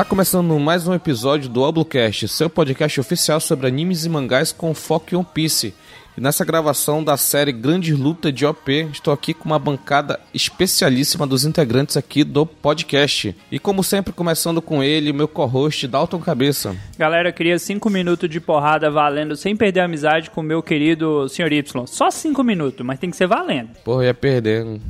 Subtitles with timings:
[0.00, 4.72] Está começando mais um episódio do Oblocast, seu podcast oficial sobre animes e mangás com
[4.72, 5.74] foco em One Piece.
[6.16, 11.26] E nessa gravação da série Grande Luta de OP, estou aqui com uma bancada especialíssima
[11.26, 13.36] dos integrantes aqui do podcast.
[13.52, 16.74] E como sempre, começando com ele, meu co-host Dalton Cabeça.
[16.96, 20.62] Galera, eu queria cinco minutos de porrada valendo, sem perder a amizade com o meu
[20.62, 21.52] querido Sr.
[21.52, 21.86] Y.
[21.86, 23.68] Só cinco minutos, mas tem que ser valendo.
[23.84, 24.80] Porra, eu ia perder.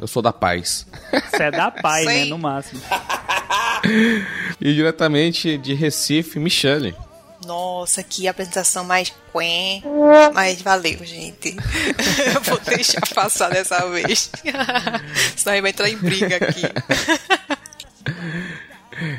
[0.00, 0.86] Eu sou da paz.
[1.30, 2.24] Você é da paz, né?
[2.24, 2.80] No máximo.
[4.60, 6.94] E diretamente de Recife, Michele.
[7.46, 9.82] Nossa, que apresentação mais quen.
[10.32, 11.56] Mas valeu, gente.
[12.34, 14.30] Eu vou deixar passar dessa vez.
[15.36, 16.62] Senão vai entrar em briga aqui.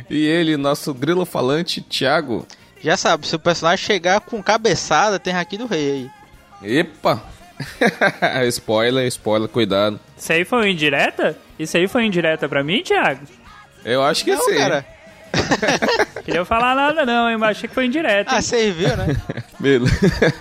[0.09, 2.47] E ele, nosso grilo falante, Thiago.
[2.81, 6.09] Já sabe, se o personagem chegar com cabeçada, tem aqui do rei
[6.61, 6.79] aí.
[6.79, 7.23] Epa!
[8.47, 10.00] spoiler, spoiler, cuidado.
[10.17, 11.38] Isso aí foi indireta?
[11.57, 13.25] Isso aí foi indireta pra mim, Thiago?
[13.86, 14.55] Eu acho que não, sim.
[14.55, 14.86] Cara.
[16.25, 18.30] Queria falar nada não, hein, mas achei que foi indireto.
[18.30, 19.16] Ah, você viu, né?
[19.59, 20.33] Beleza.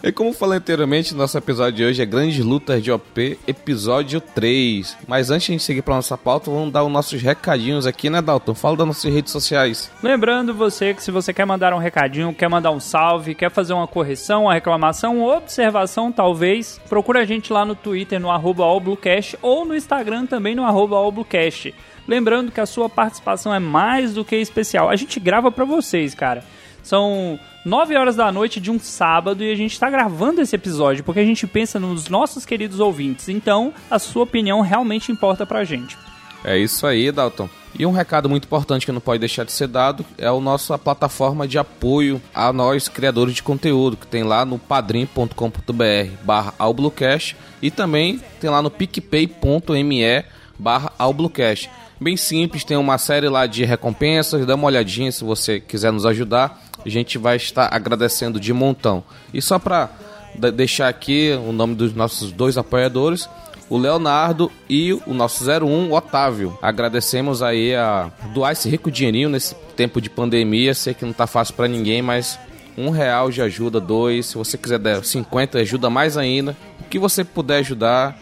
[0.00, 4.96] E como falei anteriormente, nosso episódio de hoje é Grandes Lutas de OP, episódio 3.
[5.08, 8.08] Mas antes de a gente seguir para nossa pauta, vamos dar os nossos recadinhos aqui,
[8.08, 8.54] né, Dalton?
[8.54, 9.90] Fala das nossas redes sociais.
[10.00, 13.72] Lembrando você que se você quer mandar um recadinho, quer mandar um salve, quer fazer
[13.72, 18.64] uma correção, uma reclamação, uma observação, talvez, procura a gente lá no Twitter, no arroba
[19.42, 20.96] ou no Instagram também no arroba
[22.06, 24.88] Lembrando que a sua participação é mais do que especial.
[24.88, 26.44] A gente grava para vocês, cara.
[26.88, 31.04] São 9 horas da noite de um sábado e a gente está gravando esse episódio
[31.04, 33.28] porque a gente pensa nos nossos queridos ouvintes.
[33.28, 35.98] Então, a sua opinião realmente importa pra gente.
[36.42, 37.46] É isso aí, Dalton.
[37.78, 40.78] E um recado muito importante que não pode deixar de ser dado é a nossa
[40.78, 45.34] plataforma de apoio a nós criadores de conteúdo, que tem lá no padrim.com.br
[46.24, 46.54] barra
[47.60, 50.24] e também tem lá no picpay.me
[50.58, 50.90] barra
[52.00, 56.06] Bem simples, tem uma série lá de recompensas, dá uma olhadinha se você quiser nos
[56.06, 56.67] ajudar.
[56.84, 59.02] A gente vai estar agradecendo de montão.
[59.32, 59.90] E só para
[60.54, 63.28] deixar aqui o nome dos nossos dois apoiadores,
[63.68, 66.58] o Leonardo e o nosso 01, o Otávio.
[66.62, 70.74] Agradecemos aí a doar esse rico dinheirinho nesse tempo de pandemia.
[70.74, 72.38] Sei que não tá fácil para ninguém, mas
[72.76, 74.26] um real já ajuda, dois.
[74.26, 76.56] Se você quiser dar 50, ajuda mais ainda.
[76.80, 78.18] O que você puder ajudar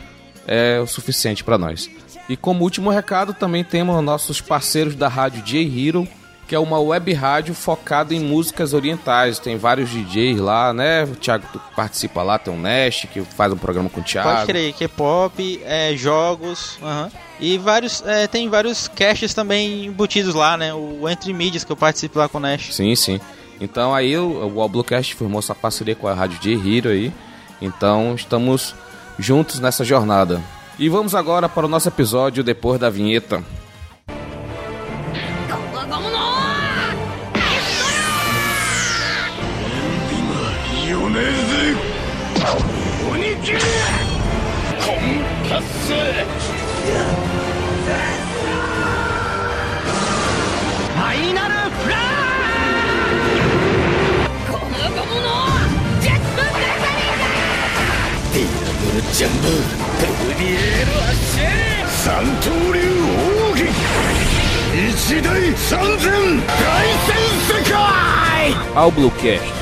[0.47, 1.89] é o suficiente para nós.
[2.29, 6.09] E como último recado, também temos nossos parceiros da rádio J-Hero,
[6.47, 9.39] que é uma web rádio focada em músicas orientais.
[9.39, 11.05] Tem vários DJs lá, né?
[11.05, 14.31] O Thiago participa lá, tem o Nest, que faz um programa com o Thiago.
[14.31, 16.79] Pode crer, K-pop, é, jogos,
[17.41, 20.73] e vários, é, tem vários caches também embutidos lá, né?
[20.73, 22.73] O Entre Mídias, que eu participo lá com o Nest.
[22.73, 23.21] Sim, sim.
[23.61, 27.13] Então aí o, o Bluecast formou essa parceria com a rádio J-Hero aí.
[27.61, 28.75] Então estamos
[29.19, 30.41] juntos nessa jornada.
[30.79, 33.43] E vamos agora para o nosso episódio depois da vinheta.
[35.97, 36.13] 若者
[39.71, 39.81] 準
[40.11, 40.53] 備は
[40.91, 41.01] よ
[44.85, 45.25] コン
[45.63, 51.99] スファイナルフラッ
[54.53, 55.25] この
[55.99, 57.25] ジェットブレザリだ
[58.35, 61.41] ディラブルジャンブリエールアッシ
[61.89, 62.81] 三刀流
[63.51, 64.06] 奥義
[64.76, 66.12] 一大三千
[66.48, 67.16] 大戦
[67.48, 67.76] 世界
[68.76, 69.62] ao Bluecast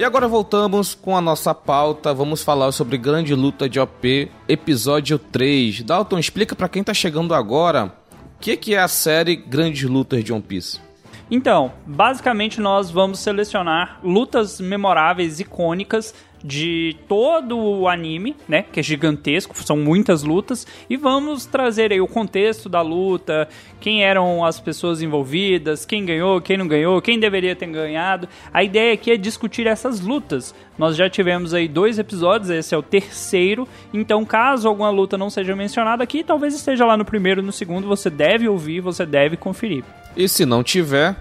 [0.00, 2.14] E agora voltamos com a nossa pauta.
[2.14, 5.82] Vamos falar sobre Grande Luta de OP, episódio 3.
[5.82, 7.92] Dalton, explica para quem tá chegando agora
[8.36, 10.80] o que, que é a série Grandes Lutas de One Piece.
[11.29, 16.13] Então, basicamente nós vamos selecionar lutas memoráveis, icônicas
[16.43, 21.99] de todo o anime, né, que é gigantesco, são muitas lutas, e vamos trazer aí
[21.99, 23.49] o contexto da luta,
[23.81, 28.29] quem eram as pessoas envolvidas, quem ganhou, quem não ganhou, quem deveria ter ganhado.
[28.53, 30.53] A ideia aqui é discutir essas lutas.
[30.77, 35.31] Nós já tivemos aí dois episódios, esse é o terceiro, então caso alguma luta não
[35.31, 39.35] seja mencionada aqui, talvez esteja lá no primeiro, no segundo, você deve ouvir, você deve
[39.35, 39.83] conferir.
[40.15, 41.15] E se não tiver,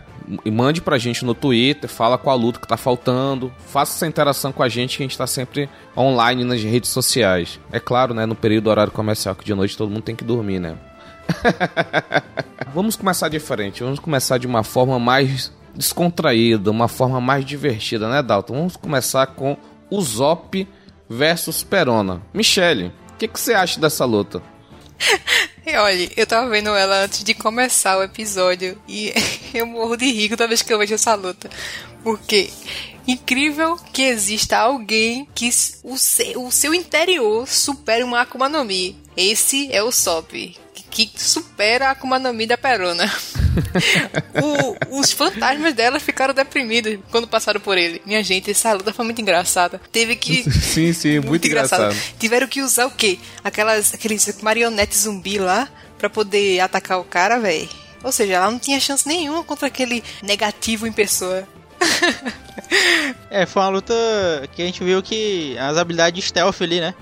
[0.52, 4.62] mande pra gente no Twitter, fala qual luta que tá faltando, faça essa interação com
[4.62, 7.61] a gente que a gente tá sempre online nas redes sociais.
[7.73, 10.61] É claro, né, no período horário comercial, que de noite todo mundo tem que dormir,
[10.61, 10.76] né?
[12.75, 18.23] vamos começar diferente, vamos começar de uma forma mais descontraída, uma forma mais divertida, né,
[18.23, 18.55] Dalton?
[18.55, 19.56] Vamos começar com
[19.91, 20.67] o Zop
[21.08, 22.23] versus Perona.
[22.32, 24.43] Michele, o que, que você acha dessa luta?
[25.66, 29.14] E olha, eu tava vendo ela antes de começar o episódio e
[29.55, 31.49] eu morro de rir toda vez que eu vejo essa luta.
[32.02, 32.50] Porque
[33.08, 35.49] incrível que exista alguém que
[35.82, 38.94] o seu, o seu interior supere uma Akuma no Mi.
[39.16, 40.32] Esse é o Sop,
[40.94, 43.05] que supera a Akuma no Mi da Perona.
[44.90, 48.00] o, os fantasmas dela ficaram deprimidos quando passaram por ele.
[48.06, 49.81] Minha gente, essa luta foi muito engraçada.
[49.90, 50.49] Teve que.
[50.50, 51.82] sim, sim, muito, muito engraçado.
[51.93, 52.16] engraçado.
[52.19, 53.19] Tiveram que usar o quê?
[53.43, 55.69] Aquelas, aqueles marionetes zumbi lá
[55.99, 57.69] pra poder atacar o cara, velho.
[58.02, 61.46] Ou seja, ela não tinha chance nenhuma contra aquele negativo em pessoa.
[63.31, 63.94] é, foi uma luta
[64.55, 66.94] que a gente viu que as habilidades de stealth ali, né?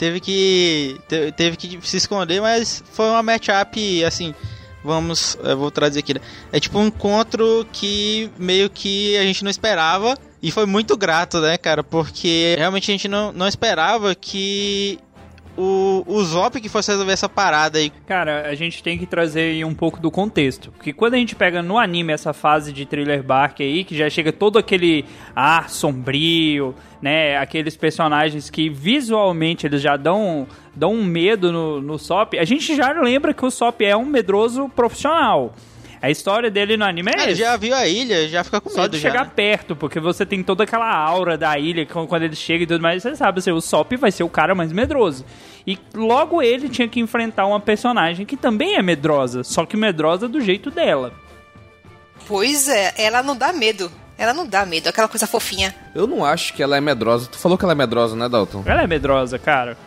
[0.00, 0.98] Teve que
[1.36, 4.34] teve que se esconder, mas foi uma matchup assim,
[4.82, 6.14] vamos, eu vou trazer aqui.
[6.14, 6.20] Né?
[6.50, 11.38] É tipo um encontro que meio que a gente não esperava e foi muito grato,
[11.38, 11.84] né, cara?
[11.84, 14.98] Porque realmente a gente não, não esperava que
[15.60, 17.92] o, o Zop que fosse resolver essa parada aí.
[18.06, 20.72] Cara, a gente tem que trazer um pouco do contexto.
[20.72, 24.08] Porque quando a gente pega no anime essa fase de thriller bark aí, que já
[24.08, 25.04] chega todo aquele
[25.36, 27.36] ar sombrio, né?
[27.36, 32.34] Aqueles personagens que visualmente eles já dão, dão um medo no, no Sop.
[32.38, 35.54] A gente já lembra que o Sop é um medroso profissional.
[36.02, 38.82] A história dele no anime é, é Já viu a ilha, já fica com Só
[38.82, 38.96] medo.
[38.96, 39.32] Só de chegar né?
[39.36, 43.02] perto, porque você tem toda aquela aura da ilha quando ele chega e tudo mais.
[43.02, 45.26] Você sabe, assim, o Sop vai ser o cara mais medroso.
[45.66, 50.28] E logo ele tinha que enfrentar uma personagem que também é medrosa, só que medrosa
[50.28, 51.12] do jeito dela.
[52.26, 53.90] Pois é, ela não dá medo.
[54.16, 55.74] Ela não dá medo, aquela coisa fofinha.
[55.94, 57.26] Eu não acho que ela é medrosa.
[57.26, 58.62] Tu falou que ela é medrosa, né, Dalton?
[58.66, 59.78] Ela é medrosa, cara.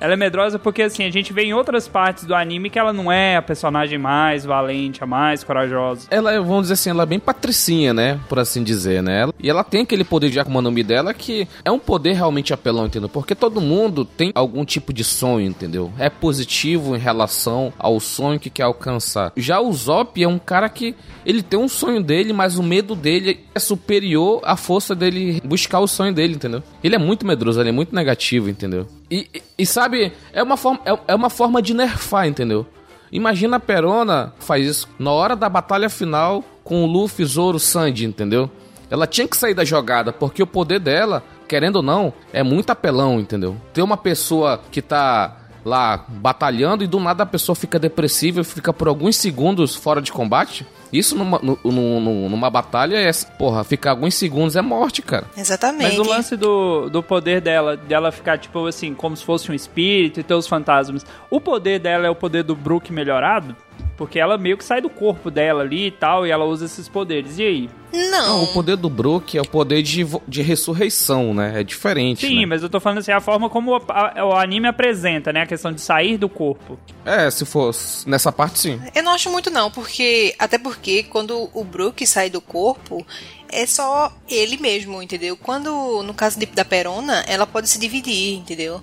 [0.00, 2.92] Ela é medrosa porque, assim, a gente vê em outras partes do anime que ela
[2.92, 6.06] não é a personagem mais valente, a mais corajosa.
[6.10, 8.20] Ela é, vamos dizer assim, ela é bem patricinha, né?
[8.28, 9.28] Por assim dizer, né?
[9.40, 12.52] E ela tem aquele poder de Akuma no Mi dela que é um poder realmente
[12.52, 13.08] apelão, entendeu?
[13.08, 15.92] Porque todo mundo tem algum tipo de sonho, entendeu?
[15.98, 19.32] É positivo em relação ao sonho que quer alcançar.
[19.36, 20.94] Já o Zop é um cara que
[21.24, 25.80] ele tem um sonho dele, mas o medo dele é superior à força dele buscar
[25.80, 26.62] o sonho dele, entendeu?
[26.82, 28.86] Ele é muito medroso, ele é muito negativo, entendeu?
[29.10, 32.66] E, e, sabe, é uma, forma, é, é uma forma de nerfar, entendeu?
[33.10, 38.04] Imagina a Perona faz isso na hora da batalha final com o Luffy, Zoro, Sandy,
[38.04, 38.50] entendeu?
[38.90, 42.70] Ela tinha que sair da jogada, porque o poder dela, querendo ou não, é muito
[42.70, 43.56] apelão, entendeu?
[43.72, 48.44] Ter uma pessoa que tá lá batalhando e do nada a pessoa fica depressiva e
[48.44, 50.66] fica por alguns segundos fora de combate.
[50.92, 55.26] Isso numa, numa, numa batalha é, porra, ficar alguns segundos é morte, cara.
[55.36, 55.96] Exatamente.
[55.96, 59.54] Mas o lance do, do poder dela, dela ficar, tipo assim, como se fosse um
[59.54, 61.04] espírito e ter os fantasmas.
[61.30, 63.56] O poder dela é o poder do Brook melhorado?
[63.96, 66.86] Porque ela meio que sai do corpo dela ali e tal, e ela usa esses
[66.86, 67.38] poderes.
[67.38, 67.70] E aí?
[67.92, 68.10] Não.
[68.10, 71.60] Não o poder do Brook é o poder de, de ressurreição, né?
[71.60, 72.26] É diferente.
[72.26, 72.46] Sim, né?
[72.46, 75.42] mas eu tô falando assim, a forma como a, a, o anime apresenta, né?
[75.42, 76.78] A questão de sair do corpo.
[77.06, 78.80] É, se fosse nessa parte, sim.
[78.94, 80.34] Eu não acho muito, não, porque.
[80.38, 83.06] Até porque quando o Brook sai do corpo,
[83.48, 85.38] é só ele mesmo, entendeu?
[85.38, 88.82] Quando, no caso de, da Perona, ela pode se dividir, entendeu?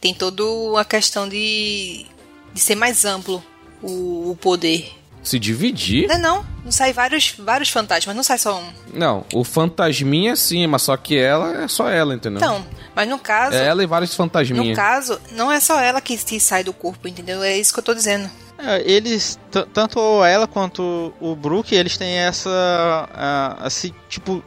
[0.00, 0.42] Tem toda
[0.80, 2.06] a questão de,
[2.54, 3.42] de ser mais amplo
[3.82, 4.92] o, o poder.
[5.22, 6.06] Se dividir?
[6.06, 6.46] Não, é não.
[6.64, 8.72] Não sai vários, vários fantasmas, não sai só um.
[8.94, 12.38] Não, o fantasminha sim, mas só que ela é só ela, entendeu?
[12.38, 12.64] Então,
[12.94, 13.56] mas no caso.
[13.56, 14.68] É ela e vários fantasminhas.
[14.68, 17.42] No caso, não é só ela que se sai do corpo, entendeu?
[17.42, 18.30] É isso que eu tô dizendo.
[18.58, 19.38] É, eles,
[19.72, 23.58] tanto ela quanto o Brook, eles têm essa.
[23.66, 24.42] Esse tipo.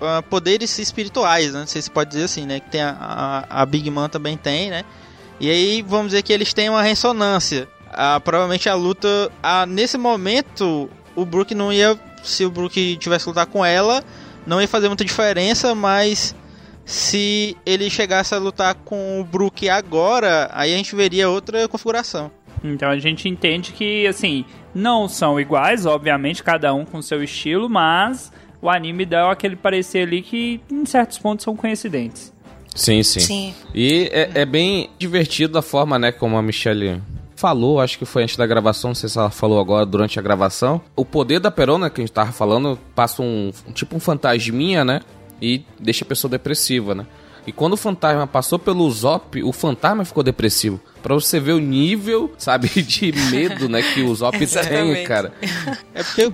[0.00, 1.60] Uh, poderes espirituais, né?
[1.60, 2.60] Não sei se pode dizer assim, né?
[2.60, 2.96] Que tem a,
[3.50, 4.84] a, a Big Man também tem, né?
[5.40, 9.30] E aí, vamos dizer que eles têm uma ressonância ah, provavelmente a luta.
[9.42, 11.98] Ah, nesse momento, o Brook não ia.
[12.22, 14.02] Se o Brook tivesse que lutar com ela,
[14.46, 16.34] não ia fazer muita diferença, mas
[16.84, 22.30] se ele chegasse a lutar com o Brook agora, aí a gente veria outra configuração.
[22.64, 27.68] Então a gente entende que, assim, não são iguais, obviamente, cada um com seu estilo,
[27.68, 32.32] mas o anime dá aquele parecer ali que em certos pontos são coincidentes.
[32.74, 33.20] Sim, sim.
[33.20, 33.54] Sim.
[33.74, 37.02] E é, é bem divertido a forma, né, como a Michelle
[37.38, 40.22] falou, acho que foi antes da gravação, não sei se ela falou agora durante a
[40.22, 40.80] gravação.
[40.96, 44.84] O poder da Perona que a gente tava falando passa um, um tipo um fantasminha,
[44.84, 45.00] né?
[45.40, 47.06] E deixa a pessoa depressiva, né?
[47.46, 50.80] E quando o fantasma passou pelo Zop, o fantasma ficou depressivo.
[51.00, 55.32] Pra você ver o nível, sabe, de medo, né, que o Zop tem, cara.
[55.94, 56.32] É porque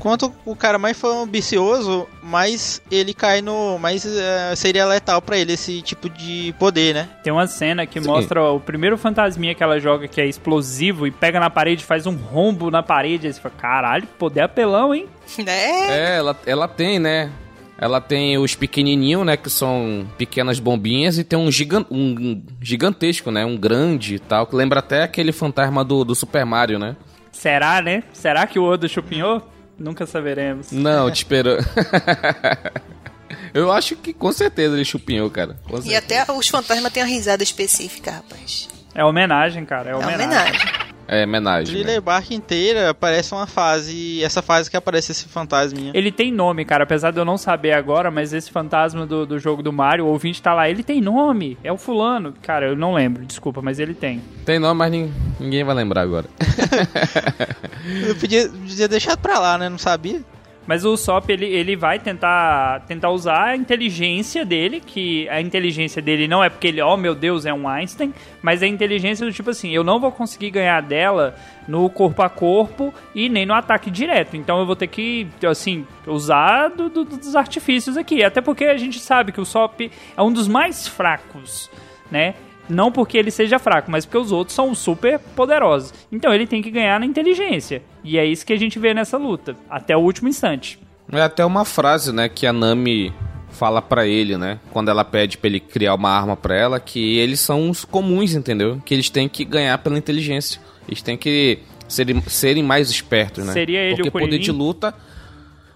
[0.00, 3.78] quanto o cara mais for ambicioso, mais ele cai no.
[3.78, 7.08] mais uh, seria letal para ele esse tipo de poder, né?
[7.22, 8.08] Tem uma cena que Sim.
[8.08, 12.06] mostra o primeiro fantasminha que ela joga que é explosivo e pega na parede, faz
[12.06, 13.26] um rombo na parede.
[13.26, 15.06] Aí você fala, caralho, poder apelão, hein?
[15.38, 15.90] É.
[15.90, 17.30] É, ela, ela tem, né?
[17.78, 23.30] Ela tem os pequenininhos, né, que são pequenas bombinhas, e tem um, gigan um gigantesco,
[23.30, 26.94] né, um grande e tal, que lembra até aquele fantasma do, do Super Mario, né?
[27.32, 28.02] Será, né?
[28.12, 29.42] Será que o Odo chupinhou?
[29.80, 30.70] Nunca saberemos.
[30.70, 31.56] Não, te espero.
[33.54, 35.56] Eu acho que com certeza ele chupinhou, cara.
[35.84, 38.68] E até os fantasmas têm uma risada específica, rapaz.
[38.94, 39.90] É homenagem, cara.
[39.90, 40.22] É homenagem.
[40.22, 40.79] É homenagem.
[41.12, 41.74] É homenagem.
[41.74, 42.00] Thriller né?
[42.00, 44.22] Bark inteira parece uma fase.
[44.22, 45.90] Essa fase que aparece esse fantasminha.
[45.92, 46.84] Ele tem nome, cara.
[46.84, 50.08] Apesar de eu não saber agora, mas esse fantasma do, do jogo do Mario, o
[50.08, 50.70] ouvinte tá lá.
[50.70, 51.58] Ele tem nome.
[51.64, 52.32] É o fulano.
[52.40, 54.22] Cara, eu não lembro, desculpa, mas ele tem.
[54.44, 56.26] Tem nome, mas ninguém vai lembrar agora.
[58.06, 59.68] eu podia, podia deixar pra lá, né?
[59.68, 60.22] Não sabia.
[60.66, 66.00] Mas o Sop, ele, ele vai tentar, tentar usar a inteligência dele, que a inteligência
[66.00, 69.26] dele não é porque ele, oh meu Deus, é um Einstein, mas é a inteligência
[69.26, 71.34] do tipo assim, eu não vou conseguir ganhar dela
[71.66, 74.36] no corpo a corpo e nem no ataque direto.
[74.36, 78.22] Então eu vou ter que, assim, usar do, do, dos artifícios aqui.
[78.22, 79.80] Até porque a gente sabe que o Sop
[80.16, 81.70] é um dos mais fracos,
[82.10, 82.34] né?
[82.70, 85.92] Não porque ele seja fraco, mas porque os outros são super poderosos.
[86.10, 87.82] Então ele tem que ganhar na inteligência.
[88.04, 90.78] E é isso que a gente vê nessa luta, até o último instante.
[91.12, 93.12] É até uma frase, né, que a Nami
[93.50, 97.18] fala para ele, né, quando ela pede para ele criar uma arma para ela, que
[97.18, 98.80] eles são os comuns, entendeu?
[98.84, 100.60] Que eles têm que ganhar pela inteligência.
[100.86, 101.58] Eles têm que
[101.88, 103.52] serem, serem mais espertos, né?
[103.52, 104.94] Seria ele Porque o poder de luta,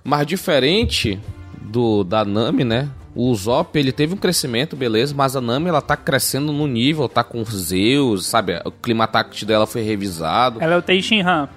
[0.04, 1.20] mas diferente
[1.60, 2.88] do da Nami, né?
[3.14, 7.08] O Usopp, ele teve um crescimento, beleza, mas a Nami, ela tá crescendo no nível,
[7.08, 8.60] tá com Zeus, sabe?
[8.64, 10.60] O clima táctil dela foi revisado.
[10.60, 11.48] Ela é o Tenshinhan.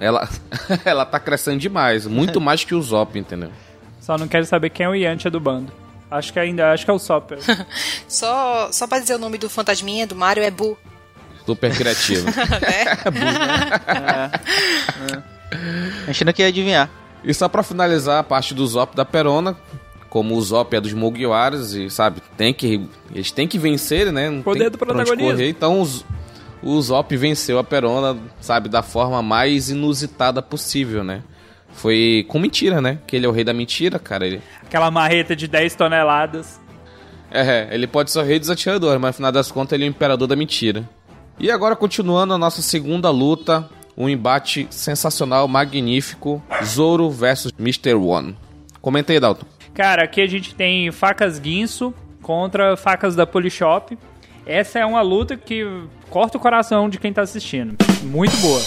[0.00, 0.28] Ela,
[0.84, 3.50] ela tá crescendo demais, muito mais que o Usopp, entendeu?
[4.00, 5.72] Só não quero saber quem é o Yantia do bando.
[6.10, 7.38] Acho que ainda, acho que é o Sopper.
[8.06, 10.78] só, só pra dizer o nome do fantasminha do Mario é Bu.
[11.44, 12.28] Super criativo.
[12.62, 13.10] é?
[13.10, 14.30] Bu, né?
[15.10, 15.16] é.
[15.16, 15.36] É.
[16.04, 16.88] A gente não quer adivinhar.
[17.24, 19.56] E só pra finalizar a parte do Zop da Perona,
[20.16, 24.30] como o Zop é dos Mugiwaras e, sabe, tem que, eles têm que vencer, né?
[24.30, 25.18] Não Poder do protagonismo.
[25.18, 26.06] Correr, então os,
[26.62, 31.22] o Zop venceu a Perona, sabe, da forma mais inusitada possível, né?
[31.74, 32.98] Foi com mentira, né?
[33.06, 34.26] Que ele é o rei da mentira, cara.
[34.26, 34.40] Ele...
[34.62, 36.58] Aquela marreta de 10 toneladas.
[37.30, 39.86] É, ele pode ser o rei dos atiradores, mas no final das contas ele é
[39.86, 40.88] o imperador da mentira.
[41.38, 47.92] E agora, continuando a nossa segunda luta, um embate sensacional, magnífico, Zoro versus Mr.
[47.96, 48.34] One.
[48.80, 49.55] Comenta aí, Dalton.
[49.76, 51.92] Cara, aqui a gente tem facas guinso
[52.22, 53.96] contra facas da Polishop.
[54.46, 55.66] Essa é uma luta que
[56.08, 57.76] corta o coração de quem tá assistindo.
[58.02, 58.62] Muito boa.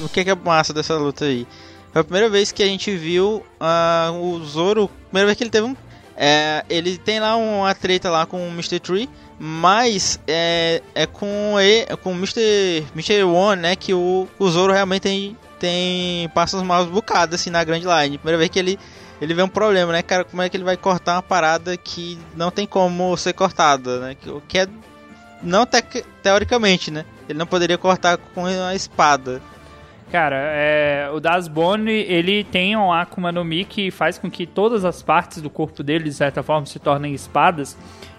[0.00, 1.46] O que é, que é massa dessa luta aí?
[1.92, 4.90] Foi a primeira vez que a gente viu uh, o Zoro.
[5.08, 5.76] Primeira vez que ele teve um.
[6.16, 8.80] É, ele tem lá uma treta lá com o Mr.
[8.80, 9.08] Tree.
[9.38, 12.84] Mas é, é com ele, com o Mr.
[12.92, 13.22] Mr.
[13.22, 13.76] One, né?
[13.76, 18.18] Que o, o Zoro realmente tem, tem passos maus bocados assim na Grand Line.
[18.18, 18.80] Primeira vez que ele
[19.24, 20.22] ele vê um problema, né, cara?
[20.22, 24.16] Como é que ele vai cortar uma parada que não tem como ser cortada, né?
[24.26, 24.68] O que é.
[25.42, 25.82] Não te
[26.22, 27.04] teoricamente, né?
[27.28, 29.40] Ele não poderia cortar com uma espada.
[30.12, 34.84] Cara, é, o Dasbone, ele tem um Akuma no Mi que faz com que todas
[34.84, 37.76] as partes do corpo dele, de certa forma, se tornem espadas.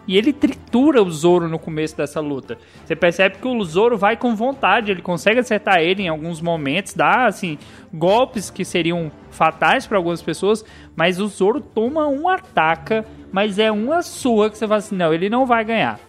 [0.07, 2.57] E ele tritura o Zoro no começo dessa luta.
[2.83, 6.93] Você percebe que o Zoro vai com vontade, ele consegue acertar ele em alguns momentos,
[6.93, 7.57] dá assim
[7.93, 10.63] golpes que seriam fatais para algumas pessoas,
[10.95, 15.13] mas o Zoro toma um ataca, mas é uma sua que você fala assim, não,
[15.13, 15.99] ele não vai ganhar.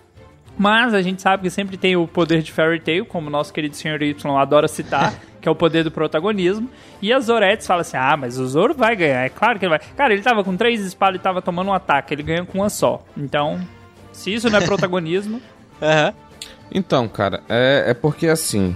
[0.59, 3.53] Mas a gente sabe que sempre tem o poder de Fairy Tail, como o nosso
[3.53, 4.03] querido Sr.
[4.03, 6.69] Y adora citar, que é o poder do protagonismo.
[7.03, 9.71] E a Zoretes fala assim: ah, mas o Zoro vai ganhar, é claro que ele
[9.71, 9.81] vai.
[9.95, 12.71] Cara, ele tava com três espadas e tava tomando um ataque, ele ganha com uma
[12.71, 13.05] só.
[13.15, 13.61] Então,
[14.17, 15.41] se isso não é protagonismo.
[15.81, 16.13] uhum.
[16.73, 18.75] Então, cara, é, é porque assim.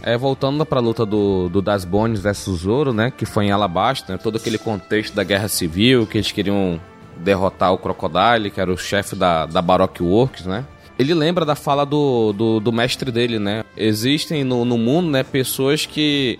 [0.00, 3.12] É, voltando pra luta do, do Das Bones versus Zoro, né?
[3.16, 4.18] Que foi em Alabasta, né?
[4.22, 6.80] Todo aquele contexto da guerra civil, que eles queriam
[7.16, 10.64] derrotar o Crocodile, que era o chefe da, da Baroque Works, né?
[10.96, 13.64] Ele lembra da fala do, do, do mestre dele, né?
[13.76, 16.38] Existem no, no mundo, né, pessoas que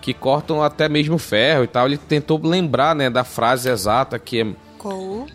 [0.00, 1.86] que cortam até mesmo ferro e tal.
[1.86, 4.54] Ele tentou lembrar, né, da frase exata que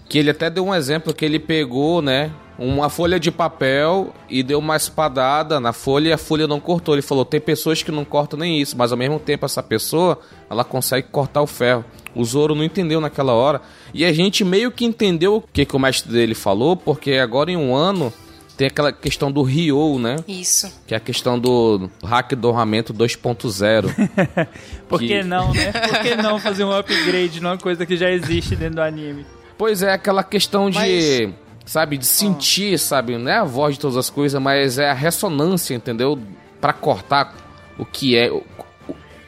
[0.07, 2.31] que ele até deu um exemplo que ele pegou, né?
[2.57, 6.93] Uma folha de papel e deu uma espadada na folha e a folha não cortou.
[6.95, 10.19] Ele falou: tem pessoas que não cortam nem isso, mas ao mesmo tempo essa pessoa
[10.49, 11.85] ela consegue cortar o ferro.
[12.13, 13.61] O Zoro não entendeu naquela hora.
[13.93, 17.51] E a gente meio que entendeu o que, que o mestre dele falou, porque agora
[17.51, 18.11] em um ano
[18.59, 20.17] tem aquela questão do Ryo, né?
[20.27, 20.69] Isso.
[20.85, 23.87] Que é a questão do hack do armamento 2.0.
[24.89, 25.07] Por que...
[25.07, 25.71] que não, né?
[25.71, 29.25] Por que não fazer um upgrade numa coisa que já existe dentro do anime?
[29.59, 30.79] Pois é, aquela questão de.
[30.79, 31.29] Mas...
[31.65, 32.79] Sabe, de sentir, oh.
[32.79, 33.15] sabe?
[33.15, 36.17] Não é a voz de todas as coisas, mas é a ressonância, entendeu?
[36.59, 37.33] para cortar
[37.77, 38.29] o que é.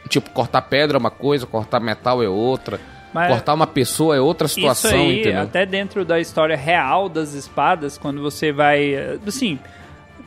[0.10, 2.80] Tipo, cortar pedra é uma coisa, cortar metal é outra.
[3.14, 5.42] Mas Cortar uma pessoa é outra situação, Isso aí, entendeu?
[5.42, 8.96] até dentro da história real das espadas, quando você vai,
[9.28, 9.60] assim,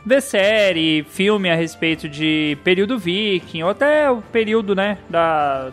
[0.04, 5.72] ver série, filme a respeito de período viking, ou até o período, né, da,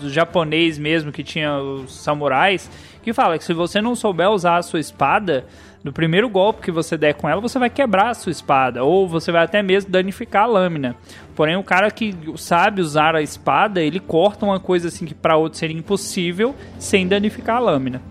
[0.00, 2.68] do japonês mesmo, que tinha os samurais,
[3.08, 5.46] que fala que se você não souber usar a sua espada,
[5.82, 9.08] no primeiro golpe que você der com ela, você vai quebrar a sua espada, ou
[9.08, 10.94] você vai até mesmo danificar a lâmina.
[11.34, 15.36] Porém, o cara que sabe usar a espada, ele corta uma coisa assim que para
[15.36, 18.02] outro seria impossível sem danificar a lâmina.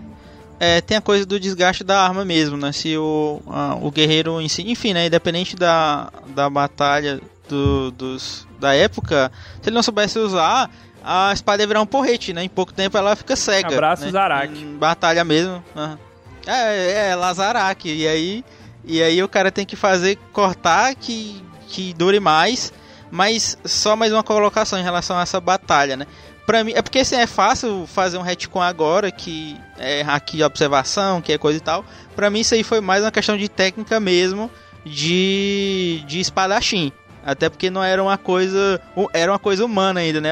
[0.60, 2.72] É, tem a coisa do desgaste da arma mesmo, né?
[2.72, 5.06] Se o, a- o guerreiro em si, enfim, né?
[5.06, 9.30] Independente da, da batalha do, dos, da época,
[9.62, 10.68] se ele não soubesse usar,
[11.04, 12.42] a espada ia virar um porrete, né?
[12.42, 13.68] Em pouco tempo ela fica cega.
[13.68, 14.10] Abraço, né?
[14.10, 14.62] Zaraki.
[14.62, 15.62] Em batalha mesmo.
[15.76, 15.98] aham.
[16.46, 17.92] É, é, Lazaraki.
[17.92, 18.44] E aí,
[18.84, 22.72] e aí o cara tem que fazer cortar que, que dure mais.
[23.10, 26.06] Mas só mais uma colocação em relação a essa batalha, né?
[26.46, 30.44] Pra mim, é porque assim, é fácil fazer um retcon agora, que é aqui de
[30.44, 31.84] observação, que é coisa e tal.
[32.16, 34.50] Pra mim, isso aí foi mais uma questão de técnica mesmo,
[34.84, 36.90] de, de espadachim.
[37.24, 38.80] Até porque não era uma coisa.
[39.12, 40.30] Era uma coisa humana ainda, né?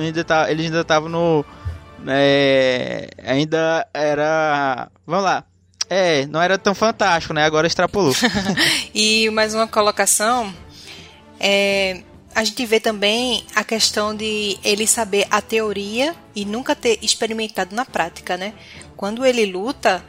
[0.00, 1.44] Ainda tá, eles ainda estavam no.
[2.06, 4.88] é, ainda era.
[5.06, 5.44] Vamos lá.
[5.90, 7.44] É, não era tão fantástico, né?
[7.44, 8.14] Agora extrapolou.
[8.94, 10.52] E mais uma colocação
[11.40, 12.02] é
[12.34, 17.74] a gente vê também a questão de ele saber a teoria e nunca ter experimentado
[17.74, 18.54] na prática, né?
[18.96, 20.04] Quando ele luta,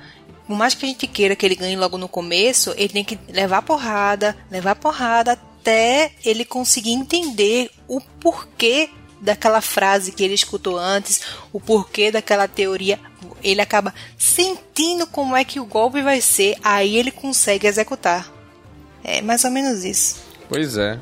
[0.45, 3.17] por mais que a gente queira que ele ganhe logo no começo, ele tem que
[3.29, 8.91] levar porrada, levar porrada até ele conseguir entender o porquê
[9.21, 11.21] daquela frase que ele escutou antes,
[11.51, 12.99] o porquê daquela teoria.
[13.43, 18.31] Ele acaba sentindo como é que o golpe vai ser, aí ele consegue executar.
[19.03, 20.21] É mais ou menos isso.
[20.47, 20.99] Pois é.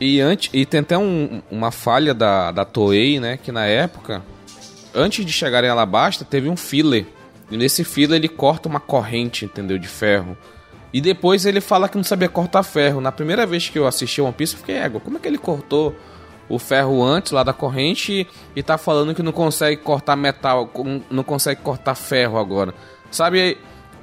[0.00, 3.36] E, antes, e tem até um- uma falha da, da Toei, né?
[3.36, 4.22] Que na época,
[4.94, 7.06] antes de chegar em Alabasta, teve um filler.
[7.50, 9.78] E nesse filler ele corta uma corrente, entendeu?
[9.78, 10.36] De ferro.
[10.92, 13.00] E depois ele fala que não sabia cortar ferro.
[13.00, 15.38] Na primeira vez que eu assisti One Piece, eu fiquei, égua, como é que ele
[15.38, 15.94] cortou
[16.48, 20.70] o ferro antes lá da corrente e tá falando que não consegue cortar metal,
[21.10, 22.74] não consegue cortar ferro agora?
[23.10, 23.58] Sabe,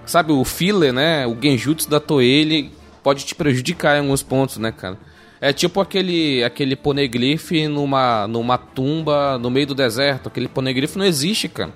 [0.05, 1.25] sabe o filler, né?
[1.25, 4.97] O genjutsu da Toei, pode te prejudicar em alguns pontos, né, cara?
[5.41, 10.27] É tipo aquele aquele poneglyph numa numa tumba no meio do deserto.
[10.27, 11.71] Aquele poneglyph não existe, cara.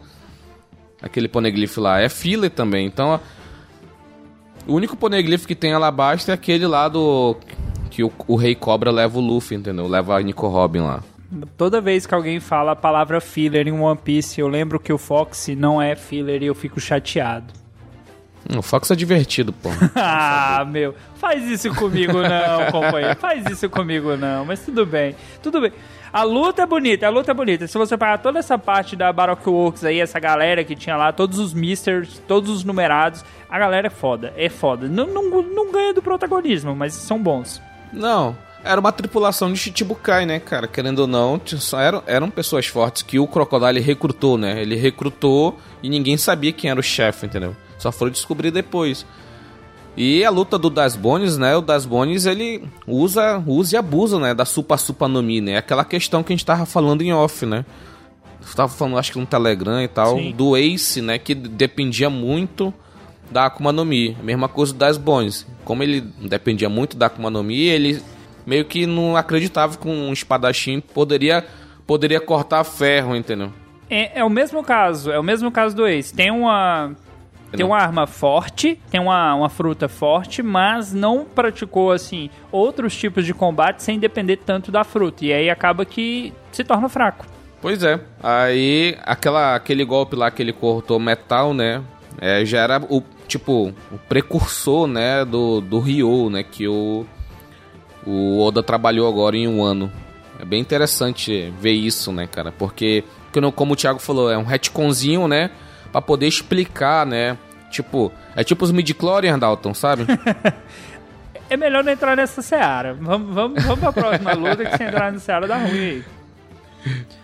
[1.01, 2.85] Aquele poneglyph lá é filler também.
[2.85, 3.19] Então,
[4.65, 7.35] o único poneglyph que tem alabasta é aquele lá do
[7.89, 9.87] que o, o Rei Cobra leva o Luffy, entendeu?
[9.87, 11.01] Leva a Nico Robin lá.
[11.57, 14.97] Toda vez que alguém fala a palavra filler em One Piece, eu lembro que o
[14.97, 17.53] Fox não é filler e eu fico chateado.
[18.49, 19.69] Hum, O Fox é divertido, pô.
[19.95, 23.15] ah, meu, faz isso comigo não, companheiro.
[23.17, 25.15] Faz isso comigo não, mas tudo bem.
[25.43, 25.71] Tudo bem.
[26.11, 27.67] A luta é bonita, a luta é bonita.
[27.67, 31.11] Se você pagar toda essa parte da Baroque Works aí, essa galera que tinha lá,
[31.11, 34.87] todos os misters, todos os numerados, a galera é foda, é foda.
[34.87, 37.61] Não, não, não ganha do protagonismo, mas são bons.
[37.91, 40.67] Não, era uma tripulação de Chichibukai, né, cara?
[40.67, 41.39] Querendo ou não,
[41.77, 44.61] eram, eram pessoas fortes que o Crocodile recrutou, né?
[44.61, 47.55] Ele recrutou e ninguém sabia quem era o chefe, entendeu?
[47.77, 49.05] Só foram descobrir depois.
[49.95, 51.55] E a luta do Das Bones, né?
[51.55, 54.33] O Das Bones, ele usa, usa e abusa, né?
[54.33, 55.57] Da Supa Supa no Mi, né?
[55.57, 57.65] Aquela questão que a gente tava falando em off, né?
[58.41, 60.31] Eu tava falando, acho que no Telegram e tal, Sim.
[60.31, 61.17] do Ace, né?
[61.17, 62.73] Que dependia muito
[63.31, 64.15] da Akuma no Mi.
[64.19, 65.45] A mesma coisa Das Bones.
[65.63, 68.01] Como ele dependia muito da Akuma no Mi, ele
[68.45, 71.45] meio que não acreditava que um espadachim poderia,
[71.85, 73.53] poderia cortar ferro, entendeu?
[73.89, 76.13] É, é o mesmo caso, é o mesmo caso do Ace.
[76.13, 76.91] Tem uma.
[77.51, 83.25] Tem uma arma forte, tem uma, uma fruta forte, mas não praticou, assim, outros tipos
[83.25, 85.25] de combate sem depender tanto da fruta.
[85.25, 87.25] E aí acaba que se torna fraco.
[87.59, 87.99] Pois é.
[88.21, 91.81] Aí, aquela, aquele golpe lá que ele cortou metal, né?
[92.21, 95.23] É, já era o, tipo, o precursor, né?
[95.23, 96.43] Do, do Ryo, né?
[96.43, 97.05] Que o,
[98.05, 99.89] o Oda trabalhou agora em um ano.
[100.39, 102.51] É bem interessante ver isso, né, cara?
[102.51, 103.03] Porque,
[103.55, 105.51] como o Thiago falou, é um retconzinho, né?
[105.91, 107.37] Pra poder explicar, né?
[107.69, 110.05] Tipo, é tipo os midi-chlorian, Dalton, sabe?
[111.51, 112.93] É melhor não entrar nessa seara.
[112.93, 116.03] Vamos, vamos, vamos pra próxima luta que se entrar nessa seara dá ruim aí.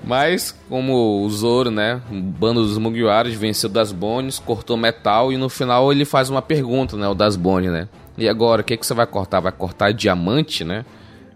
[0.04, 2.02] Mas, como o Zoro, né?
[2.12, 6.41] O bando dos Mugiwaras venceu das Bones, cortou metal e no final ele faz uma
[6.41, 7.08] pergunta, né?
[7.08, 7.88] O das Bones, né?
[8.18, 9.39] E agora, o que, que você vai cortar?
[9.39, 10.86] Vai cortar diamante, né?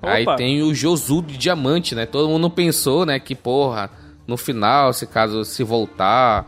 [0.02, 0.36] Aí Opa.
[0.36, 2.06] tem o Josu de diamante, né?
[2.06, 3.20] Todo mundo pensou, né?
[3.20, 3.90] Que, porra,
[4.26, 6.48] no final, se caso se voltar,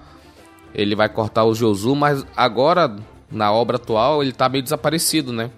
[0.74, 2.96] ele vai cortar o Josu, mas agora,
[3.30, 5.50] na obra atual, ele tá meio desaparecido, né?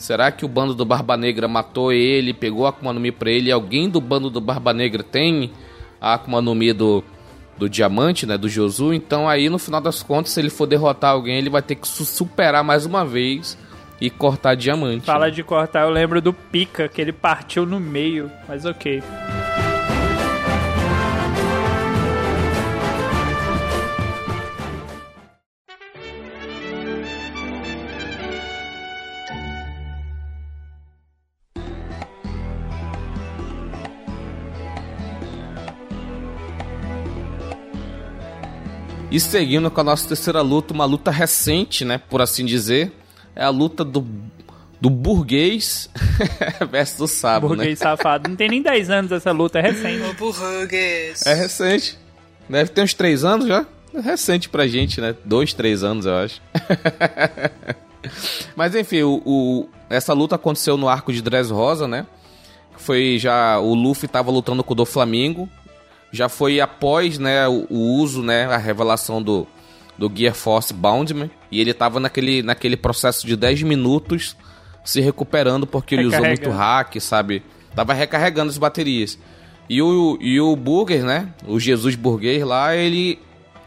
[0.00, 3.30] Será que o bando do Barba Negra matou ele, pegou a Akuma no Mi pra
[3.30, 5.52] ele alguém do bando do Barba Negra tem
[6.00, 7.04] a Akuma no Mi do,
[7.58, 8.94] do diamante, né, do Josu.
[8.94, 11.86] Então aí no final das contas, se ele for derrotar alguém, ele vai ter que
[11.86, 13.58] superar mais uma vez
[14.00, 15.04] e cortar diamante.
[15.04, 15.32] Fala né?
[15.32, 19.02] de cortar, eu lembro do Pica, que ele partiu no meio, mas ok.
[39.10, 42.92] E seguindo com a nossa terceira luta, uma luta recente, né, por assim dizer,
[43.34, 44.06] é a luta do,
[44.80, 45.90] do burguês
[46.70, 47.84] versus do sabo, Burguês né?
[47.86, 48.28] safado.
[48.28, 50.02] Não tem nem 10 anos essa luta, é recente.
[50.02, 51.26] Ô, burguês.
[51.26, 51.98] É recente.
[52.48, 53.66] Deve ter uns três anos já.
[53.92, 55.16] É recente pra gente, né?
[55.24, 56.40] Dois, três anos, eu acho.
[58.54, 62.06] Mas enfim, o, o- essa luta aconteceu no arco de Dressrosa, né?
[62.76, 63.58] Foi já.
[63.58, 65.48] O Luffy tava lutando com o do Flamengo.
[66.12, 69.46] Já foi após, né, o, o uso, né, a revelação do,
[69.96, 71.30] do Gear Force Boundman.
[71.50, 74.36] E ele tava naquele, naquele processo de 10 minutos
[74.84, 77.42] se recuperando porque ele usou muito hack, sabe?
[77.74, 79.18] Tava recarregando as baterias.
[79.68, 81.32] E o, e o Burger, né?
[81.46, 83.18] O Jesus Burguês lá, ele.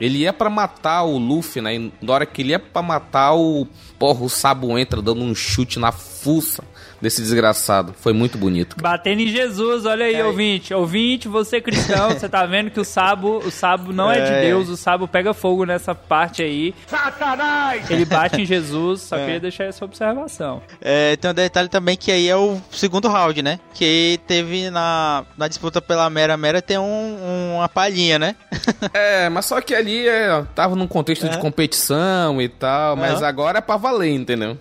[0.02, 1.76] Ele ia pra matar o Luffy, né?
[1.76, 3.66] E na hora que ele ia pra matar o.
[3.98, 6.64] Porra, o Sabo entra dando um chute na fuça
[7.04, 7.94] desse desgraçado.
[8.00, 8.76] Foi muito bonito.
[8.82, 10.74] Batendo em Jesus, olha aí, ouvinte.
[10.74, 14.42] Ouvinte, você cristão, você tá vendo que o sabo, o sabo não é, de É.
[14.42, 16.74] Deus, o sabo pega fogo nessa parte aí.
[16.88, 17.90] Satanás!
[17.92, 20.62] Ele bate em Jesus, só queria deixar essa observação.
[20.82, 23.60] É, tem um detalhe também que aí é o segundo round, né?
[23.74, 28.36] Que teve na, na disputa pela Mera Mera tem um, uma palhinha, né?
[28.94, 31.40] É, mas só que ali é, tava num contexto de É.
[31.40, 34.58] competição e tal, mas agora é pra valer, entendeu?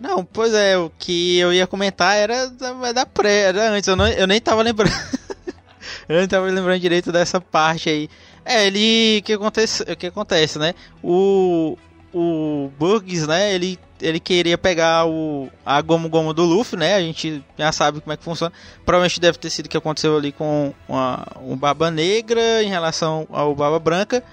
[0.00, 3.96] Não, pois é, o que eu ia comentar era da, da pré, era antes, eu,
[3.96, 4.92] não, eu nem tava lembrando.
[6.08, 8.08] eu nem tava lembrando direito dessa parte aí.
[8.48, 9.18] É, ele.
[9.18, 10.74] O que acontece, que acontece né?
[11.02, 11.76] O.
[12.14, 13.54] O Burgs, né?
[13.54, 16.94] Ele, ele queria pegar o, a Gomu Gomu do Luffy, né?
[16.94, 18.50] A gente já sabe como é que funciona.
[18.86, 23.28] Provavelmente deve ter sido o que aconteceu ali com uma, um Barba Negra em relação
[23.30, 24.24] ao Barba Branca.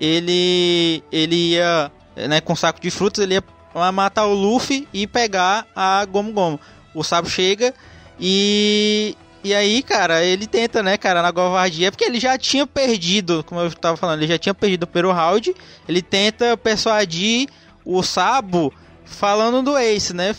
[0.00, 1.04] Ele.
[1.12, 1.92] Ele ia.
[2.16, 3.44] Né, com saco de frutas, ele ia
[3.92, 6.60] matar o Luffy e pegar a Gomu Gomu.
[6.94, 7.74] O Sabo chega
[8.18, 9.16] e.
[9.42, 13.58] E aí, cara, ele tenta, né, cara, na covardia, porque ele já tinha perdido, como
[13.58, 15.54] eu tava falando, ele já tinha perdido o primeiro round.
[15.88, 17.48] Ele tenta persuadir
[17.82, 18.70] o Sabo
[19.10, 20.34] falando do Ace, né?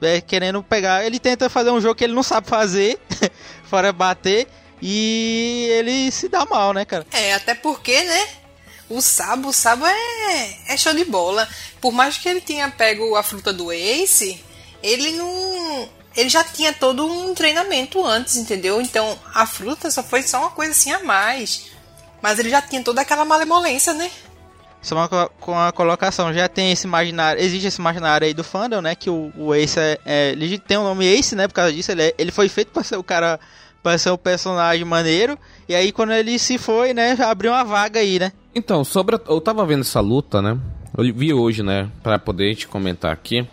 [0.00, 1.04] é, querendo pegar.
[1.04, 2.98] Ele tenta fazer um jogo que ele não sabe fazer,
[3.64, 4.46] fora bater,
[4.80, 7.06] e ele se dá mal, né, cara?
[7.12, 8.28] É, até porque, né?
[8.88, 11.46] O Sabo, o Sabo é, é show de bola.
[11.80, 14.42] Por mais que ele tenha pego a fruta do Ace,
[14.82, 15.88] ele não.
[16.16, 18.80] Ele já tinha todo um treinamento antes, entendeu?
[18.80, 21.66] Então a fruta só foi só uma coisa assim a mais.
[22.20, 24.10] Mas ele já tinha toda aquela malemolência, né?
[24.82, 28.42] Só uma co- com a colocação, já tem esse imaginário, existe esse imaginário aí do
[28.44, 31.54] fandom, né, que o, o Ace é, é- ele tem o nome Ace, né, por
[31.54, 33.40] causa disso, ele, é- ele foi feito pra ser o cara,
[33.82, 35.38] pra ser o personagem maneiro,
[35.68, 38.32] e aí quando ele se foi, né, abriu uma vaga aí, né.
[38.54, 39.16] Então, sobre.
[39.16, 40.58] a- Eu tava vendo essa luta, né?
[40.96, 41.88] Eu vi hoje, né?
[42.02, 43.46] Pra poder te comentar aqui.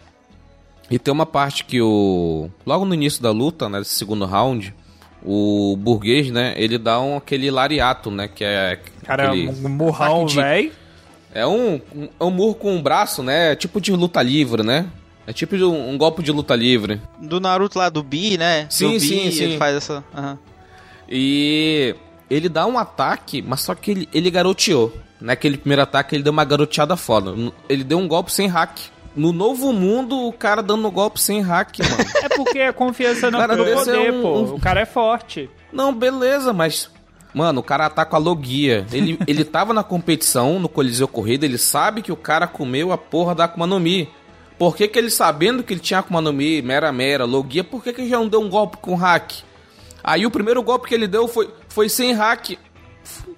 [0.89, 2.49] E tem uma parte que o.
[2.65, 3.79] Logo no início da luta, né?
[3.79, 4.73] Desse segundo round.
[5.23, 6.53] O burguês, né?
[6.55, 8.27] Ele dá um, aquele lariato, né?
[8.27, 8.79] Que é.
[9.03, 10.71] Cara, aquele um murrão, velho.
[11.33, 13.51] É um, um, é um murro com um braço, né?
[13.51, 14.85] É tipo de luta livre, né?
[15.27, 17.01] É tipo um, um golpe de luta livre.
[17.19, 19.43] Do Naruto lá, do Bi, né, Sim, do Bi, sim, sim.
[19.43, 20.37] ele faz essa, aham.
[21.09, 21.95] E
[22.29, 24.91] ele dá um ataque, mas só que ele, ele garoteou.
[25.21, 27.33] Naquele primeiro ataque ele deu uma garoteada foda.
[27.69, 28.77] Ele deu um golpe sem hack.
[29.15, 32.09] No novo mundo, o cara dando golpe sem hack, mano.
[32.25, 34.39] É porque a confiança no Cara, poder, ser um- pô.
[34.39, 35.49] um- O cara é forte.
[35.71, 36.89] Não, beleza, mas.
[37.33, 38.85] Mano, o cara tá com a logia.
[38.91, 42.97] Ele, ele tava na competição, no Coliseu Corrida, ele sabe que o cara comeu a
[42.97, 44.09] porra da Akuma no Mi.
[44.57, 47.83] Por que, que ele, sabendo que ele tinha Akuma no Mi, mera mera, logia, por
[47.83, 49.43] que, que ele já não deu um golpe com hack?
[50.03, 52.57] Aí o primeiro golpe que ele deu foi, foi sem hack.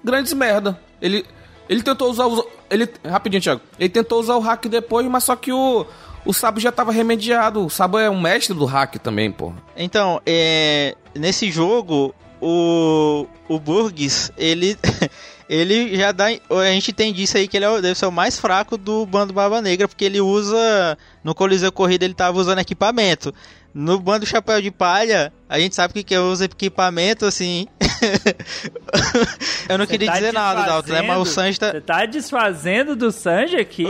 [0.04, 0.80] Grandes merda.
[1.02, 1.26] Ele,
[1.70, 2.44] ele tentou usar os.
[2.70, 3.62] Ele, rapidinho, Thiago.
[3.80, 5.86] Ele tentou usar o hack depois, mas só que o.
[6.26, 7.66] O Sabo já tava remediado.
[7.66, 9.56] O Sabo é um mestre do hack também, porra.
[9.78, 14.78] Então, é, nesse jogo, o, o Burgs, ele,
[15.50, 16.26] ele já dá.
[16.26, 19.34] A gente tem disso aí que ele é deve ser o mais fraco do bando
[19.34, 20.98] Barba Negra, porque ele usa.
[21.24, 23.34] No Coliseu Corrida ele tava usando equipamento.
[23.74, 27.68] No bando Chapéu de Palha, a gente sabe que que usa equipamento assim.
[29.70, 31.02] eu não Você queria tá dizer nada, Dalton, né?
[31.02, 31.72] Mas o Sanji tá.
[31.72, 33.86] Você tá desfazendo do Sanji aqui?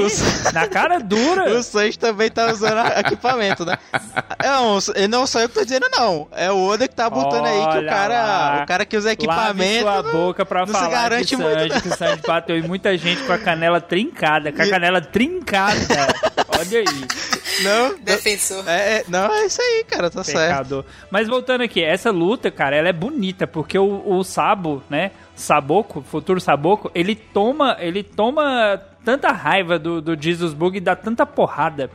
[0.54, 1.48] Na cara dura.
[1.58, 3.78] O Sanji também tá usando equipamento, né?
[4.44, 4.78] Não,
[5.10, 6.28] não sou eu que tô dizendo, não.
[6.32, 8.14] É o Oda que tá botando aí que o Olha cara.
[8.24, 8.62] lá.
[8.64, 9.82] O cara que usa Lave equipamento.
[9.82, 12.62] sua boca pra não se falar garante de muito, Sanji, que o Sanji bateu em
[12.62, 14.52] muita gente com a canela trincada.
[14.52, 15.78] Com a canela trincada.
[16.50, 17.08] Olha aí.
[17.64, 18.64] Não, Defensor.
[18.68, 20.48] é, é- não, é isso aí, cara, tá certo.
[20.50, 20.86] Pecador.
[21.10, 25.12] Mas voltando aqui, essa luta, cara, ela é bonita, porque o, o Sabo, né?
[25.36, 30.96] Saboco, futuro Saboco, ele toma, ele toma tanta raiva do, do Jesus Bug e dá
[30.96, 31.90] tanta porrada.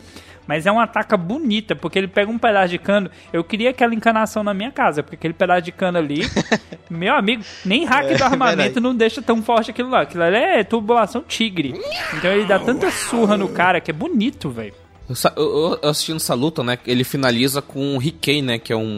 [0.47, 3.11] Mas é uma ataca bonita, porque ele pega um pedaço de cano.
[3.33, 6.23] Eu queria aquela encanação na minha casa, porque aquele pedaço de cano ali,
[6.91, 8.81] meu amigo, nem hack do armamento verdade.
[8.81, 10.03] não deixa tão forte aquilo lá.
[10.03, 11.75] Aquilo ali é tubulação tigre.
[12.17, 14.75] Então ele dá tanta surra no cara que é bonito, velho.
[15.09, 16.79] Eu Eu, eu assistindo essa luta, né?
[16.87, 18.59] Ele finaliza com o Riken, né?
[18.59, 18.97] Que é um.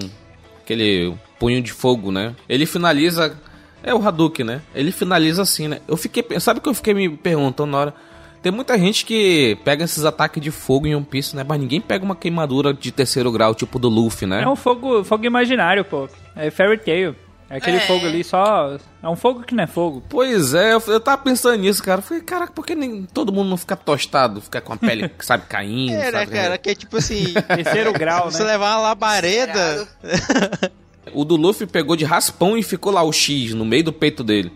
[0.63, 2.35] Aquele punho de fogo, né?
[2.49, 3.37] Ele finaliza.
[3.83, 4.63] É o Hadouken, né?
[4.75, 5.81] Ele finaliza assim, né?
[5.87, 6.25] Eu fiquei.
[6.41, 7.95] Sabe o que eu fiquei me perguntando na hora?
[8.43, 11.45] Tem muita gente que pega esses ataques de fogo em One Piece, né?
[11.47, 14.43] Mas ninguém pega uma queimadura de terceiro grau, tipo do Luffy, né?
[14.43, 16.09] É um fogo, fogo imaginário, pô.
[16.37, 17.17] É Fairy Tail.
[17.49, 17.81] É aquele É.
[17.81, 18.77] fogo ali só.
[19.03, 20.03] É um fogo que não é fogo.
[20.11, 21.99] Pois é, eu, eu tava pensando nisso, cara.
[22.01, 24.41] Eu falei, caraca, por que nem todo mundo não fica tostado?
[24.41, 26.31] Fica com a pele, sabe, caindo, É, né, sabe?
[26.33, 26.59] cara?
[26.59, 27.33] Que é tipo assim.
[27.55, 28.53] Terceiro grau, Você né?
[28.53, 29.89] levar uma labareda.
[31.13, 34.25] O do Luffy pegou de raspão e ficou lá o X no meio do peito
[34.25, 34.53] dele.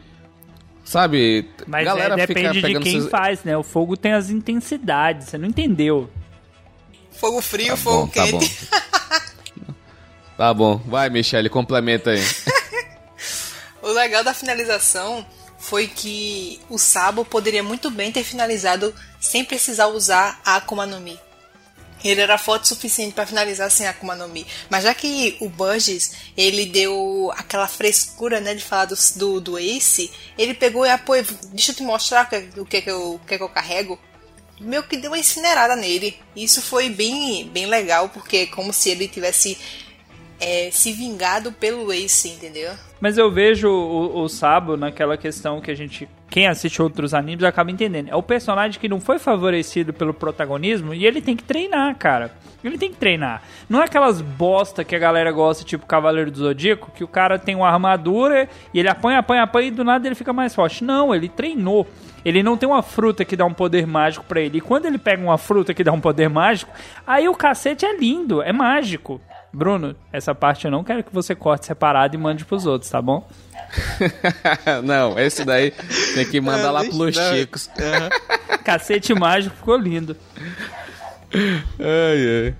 [0.84, 1.46] Sabe?
[1.66, 3.56] Mas galera é, fica depende de quem esses- faz, né?
[3.56, 6.08] O fogo tem as intensidades, você não entendeu.
[7.12, 8.38] Fogo frio, Tá fogo bom, tá bom.
[8.38, 8.68] quente.
[10.36, 12.22] Tá bom, vai, Michele, complementa aí.
[13.82, 15.24] O legal da finalização
[15.58, 21.00] foi que o Sabo poderia muito bem ter finalizado sem precisar usar a Akuma no
[21.00, 21.18] Mi.
[22.04, 24.46] Ele era forte o suficiente para finalizar sem Akuma no Mi.
[24.70, 29.58] Mas já que o Burgess, ele deu aquela frescura, né, de falar do, do, do
[29.58, 33.14] Ace, ele pegou e apoiou, deixa eu te mostrar o que, o que, que, eu,
[33.14, 33.98] o que, que eu carrego.
[34.60, 36.18] Meio que deu uma incinerada nele.
[36.34, 39.56] Isso foi bem, bem legal, porque é como se ele tivesse
[40.40, 42.70] é, se vingado pelo Ace, entendeu?
[43.00, 46.08] Mas eu vejo o, o Sabo naquela questão que a gente.
[46.30, 48.08] Quem assiste outros animes acaba entendendo.
[48.08, 52.32] É o personagem que não foi favorecido pelo protagonismo e ele tem que treinar, cara.
[52.62, 53.42] Ele tem que treinar.
[53.68, 57.38] Não é aquelas bosta que a galera gosta, tipo Cavaleiro do Zodíaco, que o cara
[57.38, 60.84] tem uma armadura e ele apanha, apanha, apanha e do nada ele fica mais forte.
[60.84, 61.86] Não, ele treinou.
[62.24, 64.58] Ele não tem uma fruta que dá um poder mágico pra ele.
[64.58, 66.72] E quando ele pega uma fruta que dá um poder mágico,
[67.06, 69.20] aí o cacete é lindo, é mágico.
[69.52, 73.00] Bruno, essa parte eu não quero que você corte separado e mande pros outros, tá
[73.00, 73.26] bom?
[74.84, 75.72] não, esse daí
[76.14, 77.32] tem que mandar lá Não, pros não.
[77.34, 77.70] chicos.
[78.64, 80.16] Cacete mágico ficou lindo.
[81.78, 82.54] Ai, ai.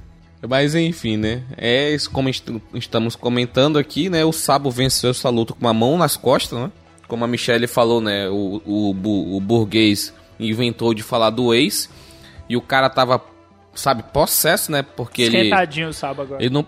[0.48, 1.42] Mas enfim, né?
[1.56, 4.24] É isso como est- estamos comentando aqui, né?
[4.24, 6.70] O Sabo venceu essa luta com uma mão nas costas, né?
[7.08, 8.28] Como a Michelle falou, né?
[8.28, 11.90] O, o, bu- o burguês inventou de falar do ex.
[12.48, 13.20] E o cara tava,
[13.74, 14.82] sabe, possesso, né?
[14.82, 15.36] Porque ele.
[15.38, 16.42] Esquentadinho o sábado agora.
[16.42, 16.64] Ele não.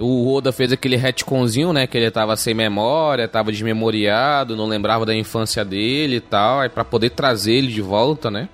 [0.00, 1.86] O Oda fez aquele retconzinho, né?
[1.86, 6.60] Que ele tava sem memória, tava desmemoriado, não lembrava da infância dele e tal.
[6.60, 8.48] Aí pra poder trazer ele de volta, né?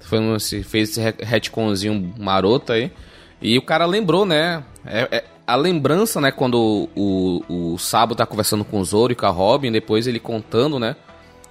[0.00, 2.92] Foi um, fez esse re- retconzinho maroto aí.
[3.40, 4.62] E o cara lembrou, né?
[4.84, 6.30] É, é- a lembrança, né?
[6.30, 10.06] Quando o, o, o Sabo tá conversando com o Zoro e com a Robin, depois
[10.06, 10.94] ele contando, né?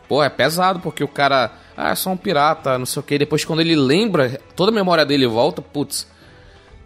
[0.08, 1.52] Pô, é pesado, porque o cara.
[1.76, 3.18] Ah, é só um pirata, não sei o que.
[3.18, 6.08] Depois, quando ele lembra, toda a memória dele volta, putz.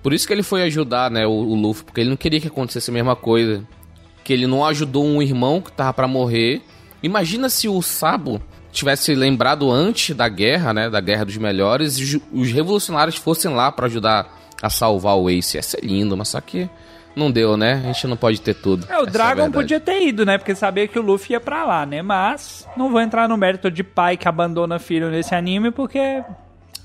[0.05, 2.47] Por isso que ele foi ajudar, né, o, o Luffy, porque ele não queria que
[2.47, 3.63] acontecesse a mesma coisa.
[4.23, 6.61] Que ele não ajudou um irmão que tava pra morrer.
[7.01, 8.39] Imagina se o Sabo
[8.71, 13.49] tivesse lembrado antes da guerra, né, da Guerra dos Melhores, e os- os revolucionários fossem
[13.51, 14.27] lá pra ajudar
[14.61, 15.57] a salvar o Ace.
[15.57, 16.69] Ia ser lindo, mas só que
[17.15, 17.81] não deu, né?
[17.83, 18.85] A gente não pode ter tudo.
[18.87, 19.53] É, o Essa Dragon verdade.
[19.53, 20.37] podia ter ido, né?
[20.37, 22.03] Porque sabia que o Luffy ia pra lá, né?
[22.03, 26.21] Mas não vou entrar no mérito de pai que abandona filho nesse anime, porque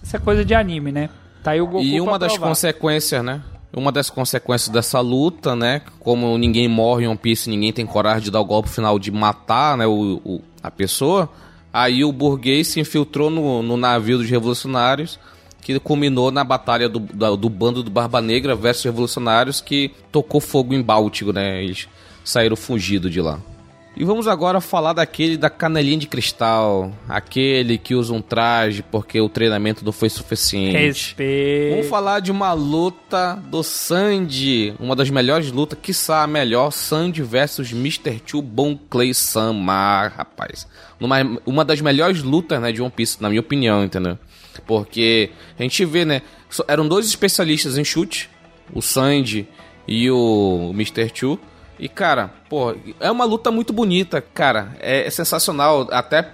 [0.02, 1.10] isso é coisa de anime, né?
[1.42, 2.48] Tá aí o Goku E uma das provar.
[2.48, 3.42] consequências, né?
[3.72, 5.82] Uma das consequências dessa luta, né?
[6.00, 9.10] Como ninguém morre em One Piece, ninguém tem coragem de dar o golpe final de
[9.10, 9.86] matar, né?
[9.86, 11.28] O, o- a pessoa.
[11.72, 15.20] Aí o burguês se infiltrou no, no navio dos revolucionários,
[15.62, 20.74] que culminou na batalha do, do bando do Barba Negra versus revolucionários, que tocou fogo
[20.74, 21.62] em Báltico, né?
[21.62, 21.86] Eles
[22.24, 23.38] saíram fugidos de lá.
[23.96, 29.20] E vamos agora falar daquele da canelinha de cristal, aquele que usa um traje porque
[29.20, 30.76] o treinamento não foi suficiente.
[30.76, 31.74] Respeito.
[31.74, 37.22] Vamos falar de uma luta do Sandy, uma das melhores lutas, quiçá a melhor, Sandy
[37.22, 38.20] versus Mr.
[38.20, 40.68] Two Bon Clay Sama, rapaz.
[41.00, 44.16] Uma, uma das melhores lutas, né, de One Piece, na minha opinião, entendeu?
[44.66, 46.22] Porque a gente vê, né,
[46.68, 48.30] eram dois especialistas em chute,
[48.72, 49.48] o Sandy
[49.86, 51.10] e o Mr.
[51.10, 51.40] Two,
[51.80, 54.76] E, cara, pô, é uma luta muito bonita, cara.
[54.80, 55.88] É, é sensacional.
[55.90, 56.28] Até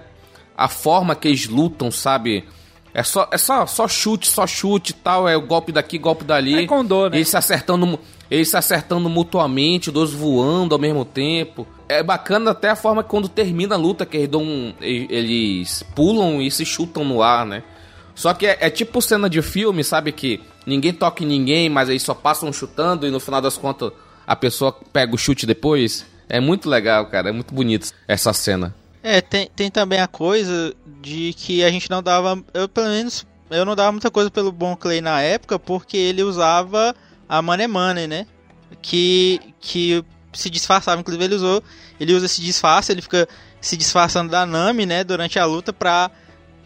[0.56, 2.44] a forma que eles lutam, sabe?
[2.92, 5.28] É só, é só, só chute, só chute e tal.
[5.28, 6.64] É o golpe daqui, golpe dali.
[6.64, 7.18] É condô, né?
[7.18, 7.96] Eles se acertando,
[8.28, 11.64] eles se acertando mutuamente, dois voando ao mesmo tempo.
[11.88, 16.42] É bacana até a forma que quando termina a luta, que eles, dão, eles pulam
[16.42, 17.62] e se chutam no ar, né?
[18.16, 20.10] Só que é, é, tipo cena de filme, sabe?
[20.10, 23.92] Que ninguém toca em ninguém, mas eles só passam chutando e no final das contas
[24.26, 26.04] a pessoa pega o chute depois.
[26.28, 27.28] É muito legal, cara.
[27.28, 28.74] É muito bonito essa cena.
[29.02, 32.42] É, tem, tem também a coisa de que a gente não dava.
[32.52, 36.24] Eu, pelo menos, eu não dava muita coisa pelo Bon Clay na época, porque ele
[36.24, 36.94] usava
[37.28, 38.26] a Money Money, né?
[38.82, 41.00] Que, que se disfarçava.
[41.00, 41.62] Inclusive, ele usou.
[42.00, 43.28] Ele usa esse disfarce, ele fica
[43.60, 45.04] se disfarçando da Nami, né?
[45.04, 46.10] Durante a luta pra.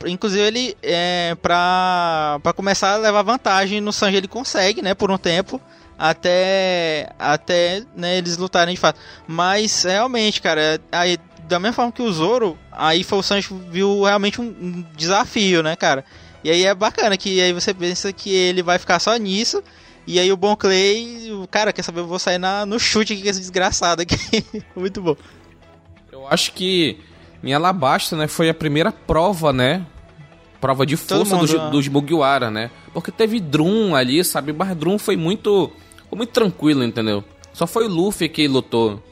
[0.07, 4.94] Inclusive ele é, pra, pra começar a levar vantagem no Sanji ele consegue, né?
[4.94, 5.61] Por um tempo
[6.00, 8.98] até até né, eles lutarem de fato.
[9.28, 14.02] Mas realmente, cara, aí, da mesma forma que o Zoro, aí foi o Sancho viu
[14.02, 16.02] realmente um, um, desafio, né, cara?
[16.42, 19.62] E aí é bacana que aí você pensa que ele vai ficar só nisso.
[20.06, 23.12] E aí o Bon Clay, o cara, quer saber, eu vou sair na, no chute
[23.12, 24.16] aqui com esse desgraçado aqui.
[24.74, 25.14] Muito bom.
[26.10, 26.98] Eu acho que
[27.44, 29.84] em Alabasta, né, foi a primeira prova, né?
[30.62, 31.70] Prova de força mundo, dos, né?
[31.70, 32.70] dos Mugiwara, né?
[32.94, 34.52] Porque teve Drum ali, sabe?
[34.52, 35.70] Mas Drum foi muito
[36.11, 37.25] foi muito tranquilo, entendeu?
[37.53, 39.03] Só foi o Luffy que lutou.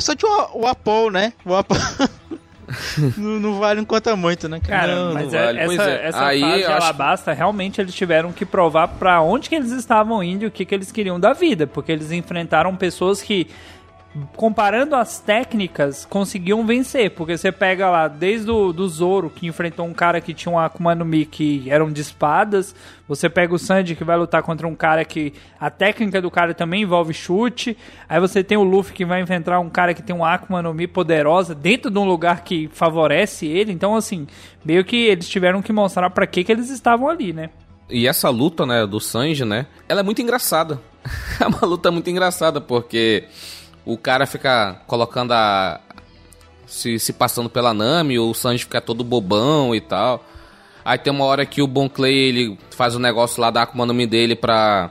[0.00, 1.32] Só tinha o, o Apple, né?
[1.44, 1.78] O Apple.
[3.16, 4.94] não, não, vale, não conta muito, né, cara?
[4.94, 5.58] Não, mas não é, vale.
[5.60, 6.06] essa, é.
[6.06, 10.22] essa Aí, fase de Alabasta, realmente eles tiveram que provar para onde que eles estavam
[10.22, 13.46] indo e o que, que eles queriam da vida, porque eles enfrentaram pessoas que
[14.36, 17.10] comparando as técnicas, conseguiam vencer.
[17.10, 20.58] Porque você pega lá, desde o do Zoro, que enfrentou um cara que tinha um
[20.58, 22.74] Akuma no Mi que eram de espadas.
[23.06, 26.52] Você pega o Sanji, que vai lutar contra um cara que a técnica do cara
[26.54, 27.76] também envolve chute.
[28.08, 30.74] Aí você tem o Luffy, que vai enfrentar um cara que tem um Akuma no
[30.74, 33.72] Mi poderosa dentro de um lugar que favorece ele.
[33.72, 34.26] Então, assim,
[34.64, 37.50] meio que eles tiveram que mostrar para que, que eles estavam ali, né?
[37.90, 40.78] E essa luta, né, do Sanji, né, ela é muito engraçada.
[41.40, 43.24] é uma luta muito engraçada, porque
[43.88, 45.80] o cara fica colocando a.
[46.66, 50.22] Se, se passando pela Nami, o Sanji fica todo bobão e tal.
[50.84, 53.62] Aí tem uma hora que o Bon Clay ele faz o um negócio lá da
[53.62, 54.90] Akuma no Mi dele pra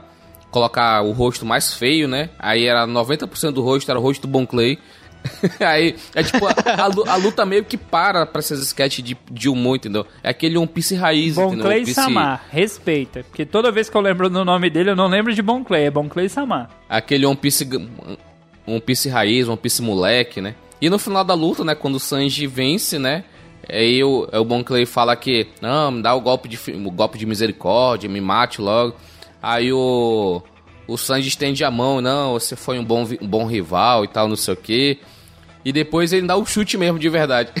[0.50, 2.30] colocar o rosto mais feio, né?
[2.38, 4.78] Aí era 90% do rosto, era o rosto do Bon Clay.
[5.60, 9.76] Aí é tipo, a, a, luta meio que para pra esses sketches de, de humor,
[9.76, 10.06] entendeu?
[10.22, 11.64] É aquele One Piece raiz, Bon entendeu?
[11.64, 11.94] Clay Piece...
[11.94, 13.24] Samar, respeita.
[13.24, 15.84] Porque toda vez que eu lembro do nome dele, eu não lembro de Bon Clay,
[15.84, 16.70] é Bon Clay Samar.
[16.88, 17.64] Aquele One Piece
[18.68, 20.54] um Piece raiz, um Piece moleque, né?
[20.80, 23.24] E no final da luta, né, quando o Sanji vence, né?
[23.68, 27.18] Aí o, o Bon Clay fala que, não, me dá o golpe de, o golpe
[27.18, 28.94] de misericórdia, me mate logo.
[29.42, 30.42] Aí o,
[30.86, 34.28] o Sanji estende a mão, não, você foi um bom, um bom rival e tal,
[34.28, 34.98] não sei o que.
[35.64, 37.52] E depois ele dá o chute mesmo, de verdade.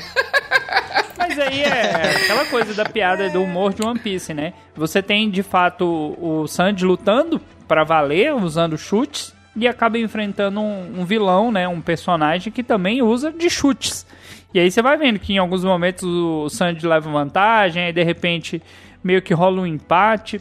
[1.18, 4.54] Mas aí é aquela coisa da piada do humor de One Piece, né?
[4.74, 11.00] Você tem, de fato, o Sanji lutando para valer, usando chutes e acaba enfrentando um,
[11.00, 14.06] um, vilão, né, um personagem que também usa de chutes.
[14.54, 18.02] E aí você vai vendo que em alguns momentos o Sanji leva vantagem, aí de
[18.02, 18.62] repente
[19.02, 20.40] meio que rola um empate.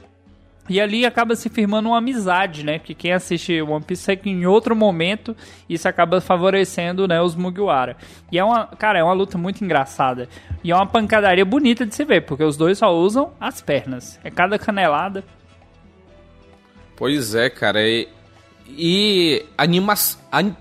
[0.69, 2.77] E ali acaba se firmando uma amizade, né?
[2.77, 5.35] Porque quem assiste One Piece sabe que em outro momento
[5.69, 7.95] isso acaba favorecendo, né, os Mugiwara.
[8.29, 10.27] E é uma, cara, é uma luta muito engraçada.
[10.63, 14.19] E é uma pancadaria bonita de se ver, porque os dois só usam as pernas.
[14.23, 15.23] É cada canelada.
[16.97, 17.79] Pois é, cara,
[18.69, 19.93] e anima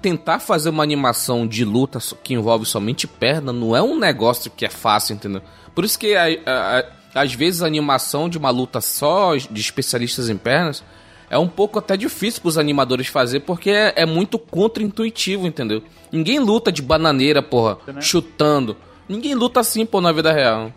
[0.01, 4.64] tentar fazer uma animação de luta que envolve somente perna não é um negócio que
[4.64, 5.42] é fácil, entendeu?
[5.75, 9.61] Por isso que a, a, a, às vezes a animação de uma luta só de
[9.61, 10.85] especialistas em pernas
[11.29, 15.83] é um pouco até difícil para os animadores fazer porque é, é muito contra-intuitivo, entendeu?
[16.12, 18.77] Ninguém luta de bananeira, porra, chutando.
[19.09, 20.73] Ninguém luta assim, pô, na vida real.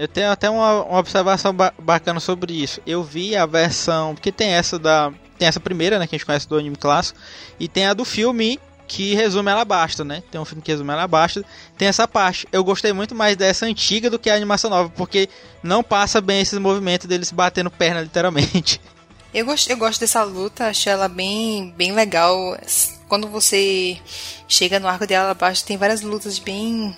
[0.00, 2.80] Eu tenho até uma, uma observação ba bacana sobre isso.
[2.86, 4.14] Eu vi a versão.
[4.14, 5.12] Porque tem essa da.
[5.38, 6.06] Tem essa primeira, né?
[6.06, 7.20] Que a gente conhece do anime clássico.
[7.58, 8.58] E tem a do filme
[8.88, 10.22] que resume ela basta, né?
[10.30, 11.44] Tem um filme que resume ela basta.
[11.76, 12.48] Tem essa parte.
[12.50, 14.88] Eu gostei muito mais dessa antiga do que a animação nova.
[14.88, 15.28] Porque
[15.62, 18.80] não passa bem esses movimentos deles batendo perna, literalmente.
[19.32, 22.58] Eu gosto, eu gosto dessa luta, achei ela bem, bem legal.
[23.06, 23.96] Quando você
[24.48, 26.96] chega no arco dela abaixo, tem várias lutas bem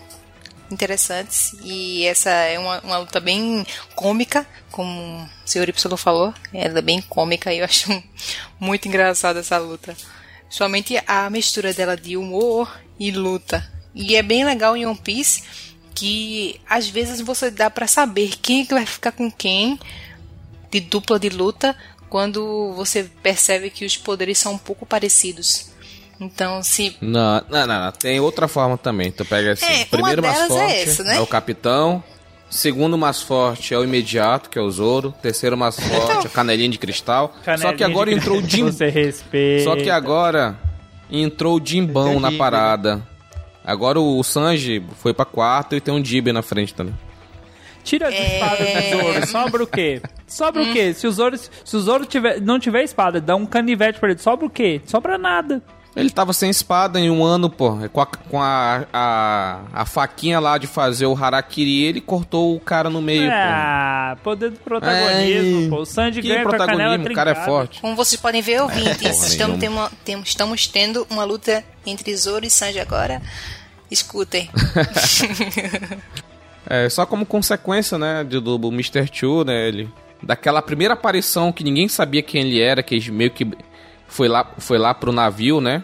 [0.70, 1.54] interessantes.
[1.62, 6.32] E essa é uma, uma luta bem cômica, como o senhor Y falou.
[6.52, 8.02] Ela é bem cômica e eu acho
[8.58, 9.96] muito engraçada essa luta.
[10.48, 13.70] Somente a mistura dela de humor e luta.
[13.94, 15.42] E é bem legal em One Piece
[15.94, 19.78] que às vezes você dá para saber quem é vai ficar com quem
[20.70, 21.76] de dupla de luta
[22.08, 25.70] quando você percebe que os poderes são um pouco parecidos.
[26.24, 26.96] Então, se.
[27.00, 27.92] Não, não, não, não.
[27.92, 29.10] tem outra forma também.
[29.10, 31.20] Tu pega assim: É, primeiro mais é forte essa, né?
[31.20, 32.02] o capitão.
[32.48, 35.14] Segundo mais forte é o imediato, que é o Zoro.
[35.22, 37.32] Terceiro mais forte é a canelinha de cristal.
[37.34, 38.64] Só que Canelinha agora de- entrou o Jim.
[38.64, 39.64] Você respeita.
[39.64, 40.58] Só que agora
[41.10, 42.36] entrou o Jimbão na Entendi.
[42.38, 43.02] parada.
[43.64, 46.94] Agora o Sanji foi pra quarto e tem um Jib na frente também.
[47.84, 50.02] Tira as espadas do Zoro, sobra o quê?
[50.26, 50.92] Sobra o quê?
[50.94, 54.18] Se o Zoro, se o Zoro tiver, não tiver espada, dá um canivete pra ele,
[54.20, 54.80] sobra o quê?
[54.86, 55.60] Sobra nada.
[55.94, 57.76] Ele tava sem espada em um ano, pô.
[57.92, 62.60] Com a, com a, a, a faquinha lá de fazer o Harakiri, ele cortou o
[62.60, 63.36] cara no meio, pô.
[63.36, 65.76] Ah, poder do protagonismo, Ai, pô.
[65.80, 67.80] O Sanji Que ganha com a canela protagonismo, o cara é forte.
[67.82, 69.58] Como vocês podem ver, ouvintes, porra estamos, nenhuma.
[69.58, 73.20] tem uma- tem- estamos tendo uma luta entre Zoro e Sanji agora.
[73.90, 74.48] Escutem.
[76.64, 79.06] É, só como consequência, né, de- do, do Mr.
[79.12, 79.90] Chu, né, ele...
[80.22, 83.44] Daquela primeira aparição que ninguém sabia quem ele era, que ele meio que
[84.12, 85.82] foi lá, foi lá pro navio, né?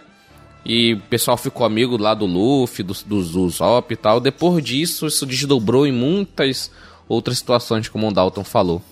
[0.64, 4.20] E o pessoal ficou amigo lá do Luffy, do, do, do Zop e tal.
[4.20, 6.70] Depois disso, isso desdobrou em muitas
[7.08, 8.82] outras situações, como o Dalton falou.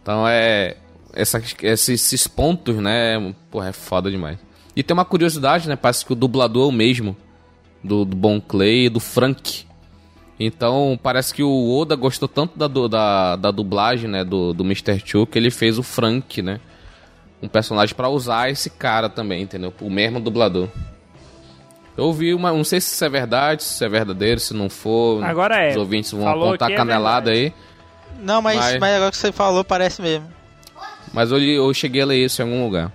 [0.00, 0.76] Então é...
[1.12, 4.36] Essa, esses, pontos, né, porra, é foda demais.
[4.74, 7.16] E tem uma curiosidade, né, parece que o dublador é o mesmo.
[7.82, 9.64] Do, do Bon Clay e do Frank.
[10.40, 15.00] Então, parece que o Oda gostou tanto da, da, da dublagem, né, do, do Mr.
[15.04, 16.60] Chu, que ele fez o Frank, né?
[17.44, 19.72] Um personagem pra usar esse cara também, entendeu?
[19.82, 20.66] O mesmo dublador.
[21.94, 22.50] Eu ouvi uma.
[22.50, 25.22] Não sei se isso é verdade, se isso é verdadeiro, se não for.
[25.22, 25.70] Agora é.
[25.72, 27.52] Os ouvintes vão Falou apontar que é canelada aí.
[28.18, 28.78] Não, mas, Vai.
[28.78, 30.26] mas agora que você falou, parece mesmo.
[31.12, 32.90] Mas eu, eu cheguei a ler isso em algum lugar.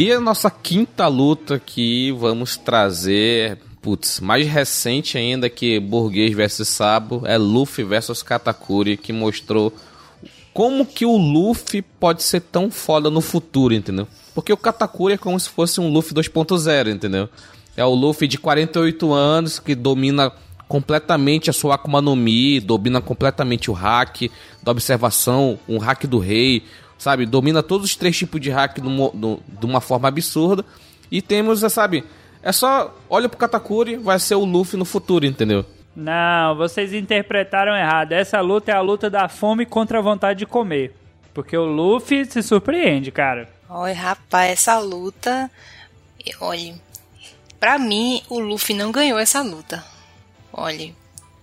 [0.00, 6.68] E a nossa quinta luta que vamos trazer, putz, mais recente ainda que Burguês versus
[6.68, 9.70] Sabo, é Luffy versus Katakuri, que mostrou
[10.54, 14.08] como que o Luffy pode ser tão foda no futuro, entendeu?
[14.34, 17.28] Porque o Katakuri é como se fosse um Luffy 2.0, entendeu?
[17.76, 20.32] É o Luffy de 48 anos que domina
[20.66, 24.30] completamente a sua Akuma no Mi, domina completamente o hack
[24.62, 26.64] da observação, um hack do rei,
[27.00, 27.26] sabe?
[27.26, 30.64] Domina todos os três tipos de hack numa- no- de uma forma absurda.
[31.10, 32.04] E temos, é, sabe?
[32.42, 35.64] É só, olha pro Katakuri, vai ser o Luffy no futuro, entendeu?
[35.96, 38.12] Não, vocês interpretaram errado.
[38.12, 40.94] Essa luta é a luta da fome contra a vontade de comer.
[41.34, 43.48] Porque o Luffy se surpreende, cara.
[43.68, 45.50] Olha, rapaz, essa luta.
[46.40, 46.74] Olha,
[47.58, 49.84] pra mim, o Luffy não ganhou essa luta.
[50.52, 50.92] Olha,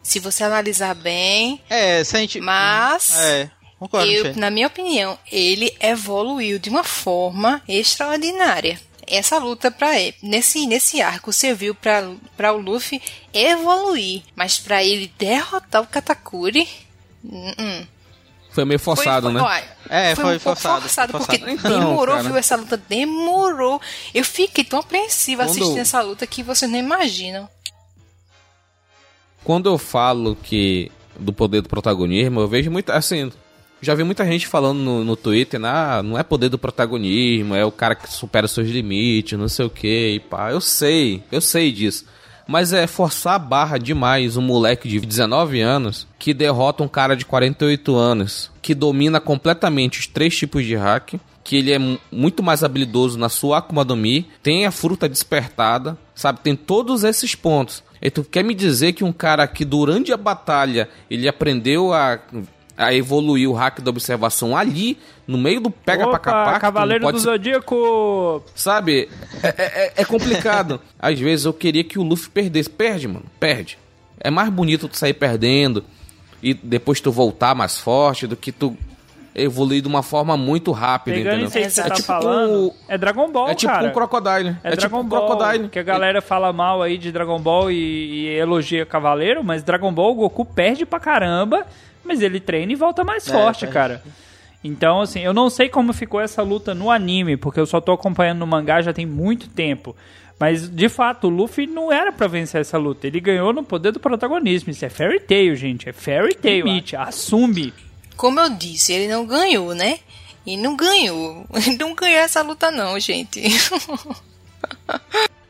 [0.03, 2.39] se você analisar bem, É, se a gente.
[2.41, 3.17] mas.
[3.19, 3.49] É,
[3.79, 8.79] concordo, eu, na minha opinião, ele evoluiu de uma forma extraordinária.
[9.09, 13.01] Essa luta para ele, nesse nesse arco serviu para para o Luffy
[13.33, 16.67] evoluir, mas para ele derrotar o Katakuri,
[17.23, 17.85] hum, hum.
[18.51, 19.41] Foi meio forçado, foi, né?
[19.41, 21.39] olha, É, foi, foi um pouco forçado, forçado, forçado.
[21.39, 22.27] porque Então, demorou, cara.
[22.27, 22.37] viu?
[22.37, 23.79] Essa luta demorou.
[24.15, 27.47] Eu fiquei tão apreensiva Quando- assistindo essa luta que vocês não imaginam.
[29.43, 32.93] Quando eu falo que do poder do protagonismo, eu vejo muita.
[32.95, 33.31] Assim,
[33.81, 37.63] já vi muita gente falando no, no Twitter, ah, não é poder do protagonismo, é
[37.65, 40.51] o cara que supera seus limites, não sei o que, e pá.
[40.51, 42.05] Eu sei, eu sei disso.
[42.47, 47.13] Mas é forçar a barra demais um moleque de 19 anos que derrota um cara
[47.15, 51.99] de 48 anos, que domina completamente os três tipos de hack, que ele é mu-
[52.11, 56.39] muito mais habilidoso na sua Akuma no Mi, tem a fruta despertada, sabe?
[56.41, 57.83] Tem todos esses pontos.
[58.01, 62.19] E tu quer me dizer que um cara que durante a batalha ele aprendeu a,
[62.77, 64.97] a evoluir o hack da observação ali,
[65.27, 68.43] no meio do pega pra Opa, capar, tu não Cavaleiro pode do Zodíaco!
[68.55, 69.09] Sabe?
[69.43, 69.47] É,
[69.87, 70.79] é- é complicado.
[70.99, 72.69] Às vezes eu queria que o Luffy perdesse.
[72.69, 73.25] Perde, mano.
[73.39, 73.77] Perde.
[74.19, 75.83] É mais bonito tu sair perdendo
[76.41, 78.75] e depois tu voltar mais forte do que tu
[79.35, 81.47] evoluir de uma forma muito rápida, Pegando entendeu?
[81.47, 83.87] isso que você É tá tipo falando, o- é Dragon Ball, É tipo cara.
[83.87, 84.49] um Crocodile.
[84.63, 85.69] É, É, Dragon tipo um Ball, Crocodile.
[85.69, 89.93] que a galera fala mal aí de Dragon Ball e, e elogia Cavaleiro, mas Dragon
[89.93, 91.67] Ball o Goku perde pra caramba,
[92.07, 94.01] mas ele treina e volta mais É, forte, cara.
[94.63, 97.91] Então, assim, eu não sei como ficou essa luta no anime, porque eu só tô
[97.91, 99.95] acompanhando no mangá já tem muito tempo.
[100.39, 103.07] Mas, de fato, o Luffy não era pra vencer essa luta.
[103.07, 104.69] Ele ganhou no poder do protagonismo.
[104.69, 105.89] Isso é Fairy Tail, gente.
[105.89, 106.65] É Fairy Tail.
[106.65, 107.73] Limite, assume.
[108.15, 109.99] Como eu disse, ele não ganhou, né?
[110.45, 111.45] E não ganhou.
[111.53, 113.43] Ele não ganhou essa luta, não, gente.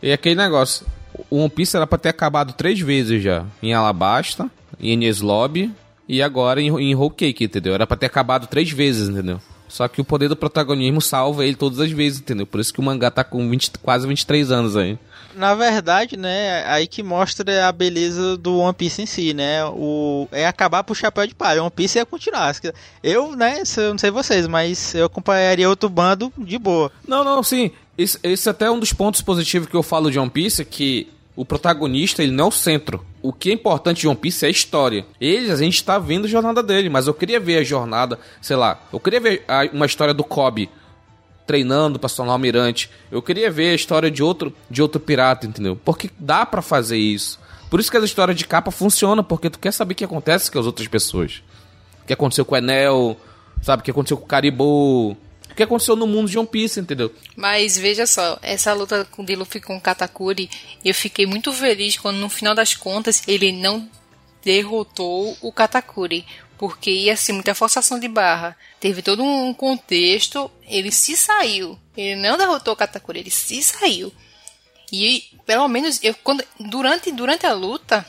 [0.01, 0.85] E aquele negócio.
[1.29, 3.45] O One Piece era pra ter acabado três vezes já.
[3.61, 4.49] Em Alabasta,
[4.79, 5.71] em Enies Lobby
[6.07, 7.73] e agora em, em Whole Cake, entendeu?
[7.73, 9.41] Era pra ter acabado três vezes, entendeu?
[9.67, 12.47] Só que o poder do protagonismo salva ele todas as vezes, entendeu?
[12.47, 14.97] Por isso que o mangá tá com 20, quase 23 anos aí.
[15.35, 19.65] Na verdade, né, aí que mostra a beleza do One Piece em si, né?
[19.65, 21.61] O, é acabar pro chapéu de palha.
[21.61, 22.55] One Piece ia continuar.
[23.03, 26.91] Eu, né, eu não sei vocês, mas eu acompanharia outro bando de boa.
[27.07, 27.71] Não, não, sim.
[27.97, 31.07] Esse, esse até é um dos pontos positivos que eu falo de One Piece, que
[31.37, 33.05] o protagonista, ele não é o centro.
[33.21, 35.05] O que é importante de One Piece é a história.
[35.21, 38.55] Eles, a gente tá vendo a jornada dele, mas eu queria ver a jornada, sei
[38.55, 40.67] lá, eu queria ver a, uma história do Kobe
[41.45, 42.89] treinando para se tornar almirante.
[43.11, 45.79] Eu queria ver a história de outro, de outro pirata, entendeu?
[45.85, 47.39] Porque dá para fazer isso.
[47.69, 50.51] Por isso que as histórias de capa funcionam, porque tu quer saber o que acontece
[50.51, 51.43] com as outras pessoas.
[52.01, 53.15] O que aconteceu com o Enel,
[53.61, 53.81] sabe?
[53.81, 55.15] O que aconteceu com o Caribou,
[55.57, 57.13] que aconteceu no mundo de One Piece, entendeu?
[57.35, 60.49] Mas veja só, essa luta de Luffy com Katakuri,
[60.85, 63.89] eu fiquei muito feliz quando no final das contas ele não
[64.43, 66.25] derrotou o Katakuri.
[66.59, 68.57] Porque ia ser muita forçação de barra.
[68.79, 71.77] Teve todo um contexto, ele se saiu.
[71.95, 74.11] Ele não derrotou o Katakuri, ele se saiu.
[74.91, 78.05] E pelo menos eu quando durante durante a luta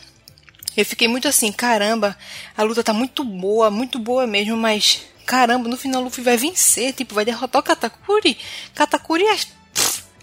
[0.76, 2.16] eu fiquei muito assim, caramba,
[2.56, 6.38] a luta tá muito boa, muito boa mesmo, mas caramba, no final o Luffy vai
[6.38, 8.38] vencer, tipo, vai derrotar o Katakuri.
[8.74, 9.36] Katakuri é.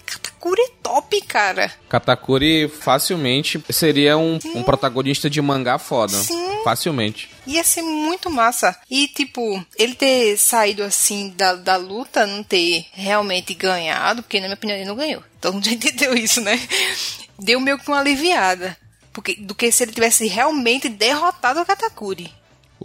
[0.03, 1.71] Katakuri é top, cara.
[1.87, 6.17] Katakuri facilmente seria um, um protagonista de mangá foda.
[6.17, 6.63] Sim.
[6.63, 7.29] Facilmente.
[7.45, 8.75] Ia ser muito massa.
[8.89, 14.47] E, tipo, ele ter saído assim da, da luta, não ter realmente ganhado, porque na
[14.47, 15.23] minha opinião ele não ganhou.
[15.39, 16.59] Todo mundo já entendeu isso, né?
[17.37, 18.75] Deu meio que uma aliviada.
[19.13, 22.33] Porque, do que se ele tivesse realmente derrotado o Katakuri.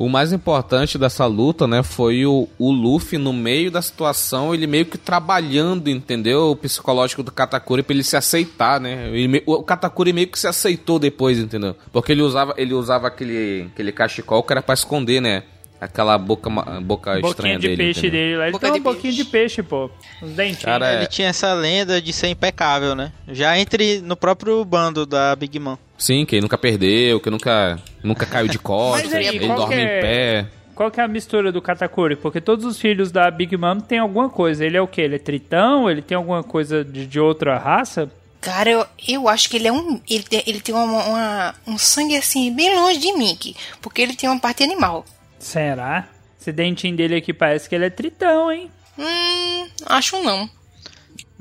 [0.00, 4.66] O mais importante dessa luta, né, foi o, o Luffy no meio da situação, ele
[4.66, 6.52] meio que trabalhando, entendeu?
[6.52, 9.10] O psicológico do Katakuri pra ele se aceitar, né?
[9.12, 11.76] Ele, o Katakuri meio que se aceitou depois, entendeu?
[11.92, 15.42] Porque ele usava, ele usava aquele, aquele cachecol que era pra esconder, né?
[15.78, 16.48] Aquela boca,
[16.80, 17.76] boca estranha de dele.
[17.76, 18.20] peixe entendeu?
[18.20, 18.44] dele lá.
[18.44, 19.90] Ele Boca tem de um pouquinho de peixe, pô.
[20.22, 20.62] Os dentinhos.
[20.62, 23.12] Cara, é- Ele tinha essa lenda de ser impecável, né?
[23.28, 25.76] Já entre no próprio bando da Big Mom.
[26.00, 29.80] Sim, que ele nunca perdeu, que nunca, nunca caiu de costas, aí, ele dorme que
[29.80, 30.46] em é- pé.
[30.74, 32.16] Qual que é a mistura do Katakuri?
[32.16, 34.64] Porque todos os filhos da Big Mom têm alguma coisa.
[34.64, 35.02] Ele é o quê?
[35.02, 35.90] Ele é tritão?
[35.90, 38.10] Ele tem alguma coisa de, de outra raça?
[38.40, 40.00] Cara, eu, eu acho que ele é um.
[40.08, 43.54] Ele tem, ele tem uma, uma- um sangue assim, bem longe de Mickey.
[43.82, 45.04] Porque ele tem uma parte animal.
[45.38, 46.08] Será?
[46.40, 48.70] Esse dentinho dele aqui parece que ele é tritão, hein?
[48.98, 50.48] Hum, acho não.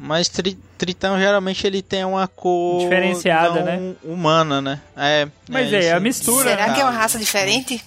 [0.01, 3.95] Mas tri, Tritão geralmente ele tem uma cor Diferenciada, não né?
[4.03, 4.79] humana, né?
[4.95, 6.49] É, Mas é, isso- a mistura.
[6.49, 6.73] Será né?
[6.73, 7.83] que é uma raça diferente?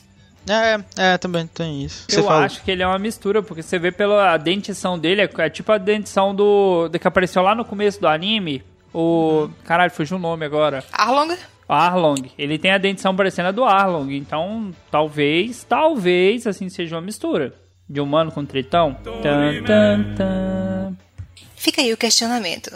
[0.49, 2.05] É, é, também tem isso.
[2.09, 5.31] Você Eu acho que ele é uma mistura, porque você vê pela dentição dele, é,
[5.39, 8.63] é tipo a dentição do, do que apareceu lá no começo do anime.
[8.93, 9.49] O.
[9.65, 10.85] Caralho, fugiu o nome agora.
[10.93, 11.35] Arlong?
[11.69, 12.31] Arlong.
[12.37, 14.13] Ele tem a dentição parecendo a do Arlong.
[14.15, 17.55] Então, talvez, talvez, assim, seja uma mistura.
[17.89, 18.95] De humano com tritão.
[19.23, 20.97] Tan, tan, tan.
[21.63, 22.73] Fica aí o questionamento.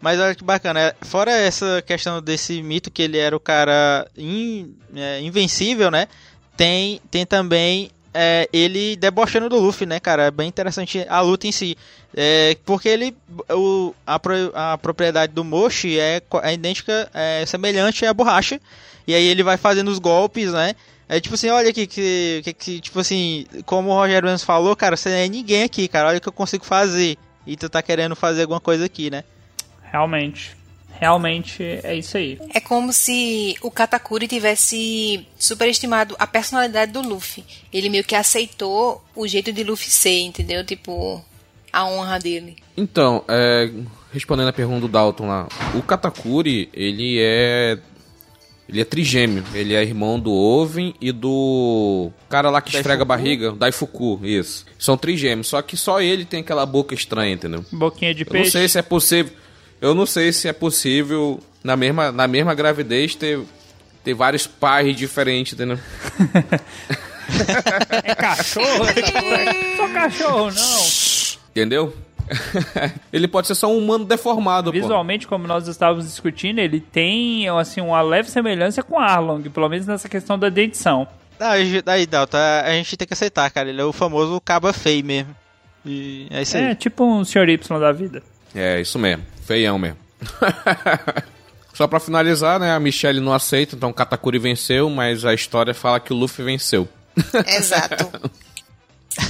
[0.00, 4.08] Mas olha que bacana, é, fora essa questão desse mito que ele era o cara
[4.18, 6.08] in- é, invencível, né?
[6.56, 10.24] Tem, tem também é, ele debochando do Luffy, né, cara?
[10.24, 11.78] É bem interessante a luta em si.
[12.16, 13.16] É, porque ele.
[13.48, 18.60] O, a, pro- a propriedade do Moshi é, é idêntica, é semelhante à borracha.
[19.06, 20.74] E aí ele vai fazendo os golpes, né?
[21.08, 24.74] É tipo assim, olha aqui, que, que, que tipo assim, como o Roger Williams falou,
[24.74, 27.16] cara, você é ninguém aqui, cara, olha o que eu consigo fazer.
[27.46, 29.24] E tu tá querendo fazer alguma coisa aqui, né?
[29.90, 30.56] Realmente.
[31.02, 32.38] Realmente é isso aí.
[32.54, 37.44] É como se o Katakuri tivesse superestimado a personalidade do Luffy.
[37.72, 40.64] Ele meio que aceitou o jeito de Luffy ser, entendeu?
[40.64, 41.20] Tipo,
[41.72, 42.56] a honra dele.
[42.76, 43.68] Então, é,
[44.12, 47.78] respondendo a pergunta do Dalton lá, o Katakuri, ele é.
[48.72, 49.44] Ele é trigêmeo.
[49.54, 54.18] Ele é irmão do Oven e do cara lá que esfrega a barriga, o Daifuku,
[54.24, 54.64] isso.
[54.78, 57.62] São trigêmeos, só que só ele tem aquela boca estranha, entendeu?
[57.70, 58.50] Boquinha de Eu não peixe.
[58.52, 59.32] sei se é possível.
[59.78, 63.40] Eu não sei se é possível na mesma, na mesma gravidez ter,
[64.02, 65.78] ter vários pais diferentes, entendeu?
[68.04, 68.84] É cachorro?
[68.84, 70.84] é só cachorro, não.
[71.50, 71.94] Entendeu?
[73.12, 74.78] ele pode ser só um humano deformado, pô.
[74.78, 79.86] Visualmente, como nós estávamos discutindo, ele tem assim uma leve semelhança com Arlong, pelo menos
[79.86, 81.06] nessa questão da dentição.
[81.38, 83.68] Daí, daí Dalton, a gente tem que aceitar, cara.
[83.68, 85.34] Ele é o famoso caba feio mesmo.
[85.84, 86.64] E é isso aí.
[86.64, 87.48] É tipo um Sr.
[87.48, 88.22] Y da vida.
[88.54, 89.24] É, isso mesmo.
[89.44, 89.98] Feião mesmo.
[91.74, 92.72] Só pra finalizar, né?
[92.72, 96.44] A Michelle não aceita, então o Katakuri venceu, mas a história fala que o Luffy
[96.44, 96.86] venceu.
[97.46, 98.30] Exato.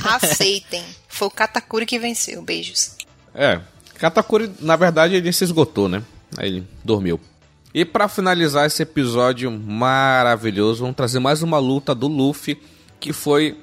[0.04, 0.82] Aceitem.
[1.08, 2.42] Foi o Katakuri que venceu.
[2.42, 2.96] Beijos.
[3.34, 3.60] É.
[3.98, 6.02] Katakuri, na verdade, ele se esgotou, né?
[6.36, 7.20] Aí ele dormiu.
[7.74, 12.60] E para finalizar esse episódio maravilhoso, vamos trazer mais uma luta do Luffy,
[13.00, 13.56] que foi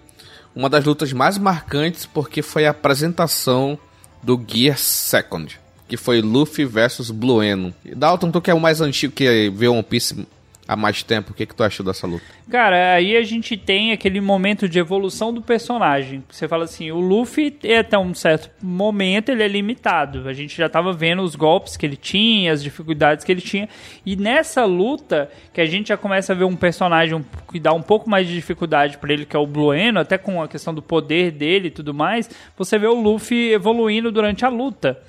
[0.56, 3.78] uma das lutas mais marcantes porque foi a apresentação
[4.24, 7.74] do Gear Second, que foi Luffy versus Blue Eno.
[7.96, 10.28] Dalton, tu que é o mais antigo que vê One Piece
[10.70, 11.32] há mais tempo.
[11.32, 12.24] O que, que tu achou dessa luta?
[12.48, 16.24] Cara, aí a gente tem aquele momento de evolução do personagem.
[16.30, 20.30] Você fala assim, o Luffy, até um certo momento, ele é limitado.
[20.30, 23.68] A gente já tava vendo os golpes que ele tinha, as dificuldades que ele tinha.
[24.06, 27.82] E nessa luta, que a gente já começa a ver um personagem que dá um
[27.82, 30.84] pouco mais de dificuldade para ele, que é o Blueno, até com a questão do
[30.84, 35.02] poder dele e tudo mais, você vê o Luffy evoluindo durante a luta.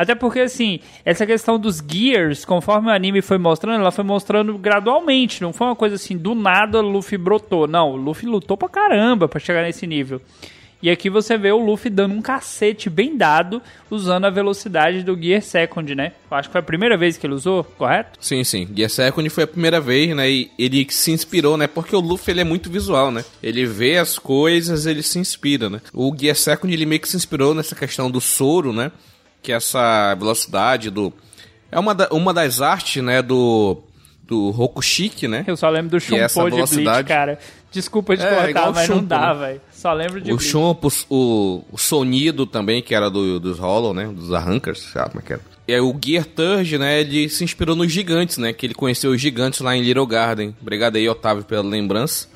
[0.00, 4.56] Até porque, assim, essa questão dos gears, conforme o anime foi mostrando, ela foi mostrando
[4.56, 5.42] gradualmente.
[5.42, 7.68] Não foi uma coisa assim, do nada Luffy brotou.
[7.68, 10.18] Não, o Luffy lutou pra caramba pra chegar nesse nível.
[10.82, 15.14] E aqui você vê o Luffy dando um cacete bem dado, usando a velocidade do
[15.20, 16.12] Gear Second, né?
[16.30, 18.18] Eu acho que foi a primeira vez que ele usou, correto?
[18.18, 18.66] Sim, sim.
[18.74, 20.30] Gear Second foi a primeira vez, né?
[20.30, 21.66] E ele se inspirou, né?
[21.66, 23.22] Porque o Luffy ele é muito visual, né?
[23.42, 25.82] Ele vê as coisas, ele se inspira, né?
[25.92, 28.90] O Gear Second ele meio que se inspirou nessa questão do soro, né?
[29.42, 31.12] Que essa velocidade do
[31.70, 33.82] é uma, da, uma das artes, né, do
[34.30, 35.42] do Rokushiki, né?
[35.44, 37.36] Eu só lembro do Shumpo de Bleach, cara.
[37.72, 39.40] Desculpa te é, cortar, mas Shumpo, não dá, né?
[39.40, 39.60] velho.
[39.72, 44.06] Só lembro de O Shumpo, o, o Sonido também, que era do, dos Hollow, né?
[44.06, 45.42] Dos Arrancers, sabe como é que era.
[45.66, 47.00] E o Gear Third, né?
[47.00, 48.52] Ele se inspirou nos gigantes, né?
[48.52, 50.54] Que ele conheceu os gigantes lá em Little Garden.
[50.60, 52.28] Obrigado aí, Otávio, pela lembrança.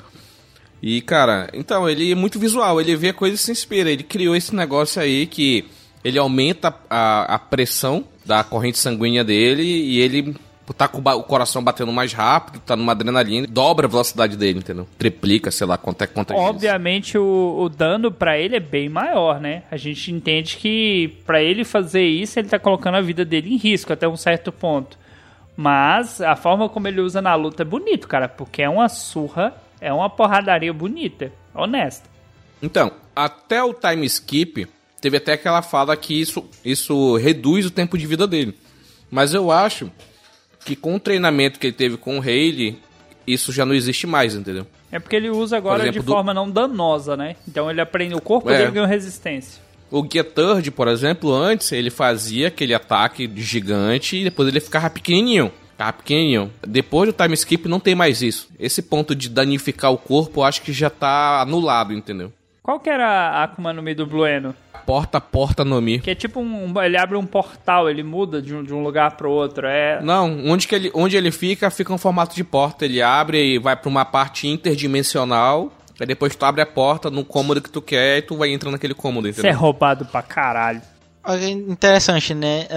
[0.81, 2.79] E, cara, então, ele é muito visual.
[2.81, 3.89] Ele vê coisas e se inspira.
[3.89, 5.65] Ele criou esse negócio aí que
[6.05, 10.35] ele aumenta a, a pressão da corrente sanguínea dele e ele
[10.77, 14.87] tá com o coração batendo mais rápido, tá numa adrenalina, dobra a velocidade dele, entendeu?
[14.99, 18.87] Triplica, sei lá, quanto é quanto é Obviamente o, o, dano para ele é bem
[18.87, 19.63] maior, né?
[19.71, 23.57] A gente entende que para ele fazer isso, ele tá colocando a vida dele em
[23.57, 24.97] risco até um certo ponto.
[25.57, 29.55] Mas a forma como ele usa na luta é bonito, cara, porque é uma surra,
[29.81, 32.07] é uma porradaria bonita, honesta.
[32.61, 34.67] Então, até o time skip,
[35.05, 38.55] teve até aquela fala que isso, isso reduz o tempo de vida dele.
[39.11, 39.91] Mas eu acho
[40.65, 42.79] que com o treinamento que ele teve com o Haley,
[43.27, 44.65] isso já não existe mais, entendeu?
[44.91, 47.35] É porque ele usa agora exemplo, de forma não danosa, né?
[47.47, 48.57] Então ele aprende, o corpo é.
[48.57, 49.61] dele ganhou resistência.
[49.91, 54.89] O Gear Third, por exemplo, antes ele fazia aquele ataque gigante e depois ele ficava
[54.89, 55.51] pequenininho.
[55.73, 56.51] Ficava pequenininho.
[56.65, 58.49] Depois do time skip não tem mais isso.
[58.59, 62.33] Esse ponto de danificar o corpo eu acho que já tá anulado, entendeu?
[62.63, 64.55] Qual que era a Akuma no Mi do Blueno?
[64.85, 65.99] Porta Porta no Mi.
[65.99, 66.81] Que é tipo um.
[66.81, 69.67] Ele abre um portal, ele muda de um, de um lugar pro outro.
[69.67, 70.01] É...
[70.01, 72.85] Não, onde, que ele, onde ele fica, fica um formato de porta.
[72.85, 75.71] Ele abre e vai pra uma parte interdimensional.
[75.99, 78.73] Aí depois tu abre a porta no cômodo que tu quer e tu vai entrando
[78.73, 79.49] naquele cômodo, entendeu?
[79.49, 80.81] Isso é roubado pra caralho.
[81.67, 82.67] Interessante, né?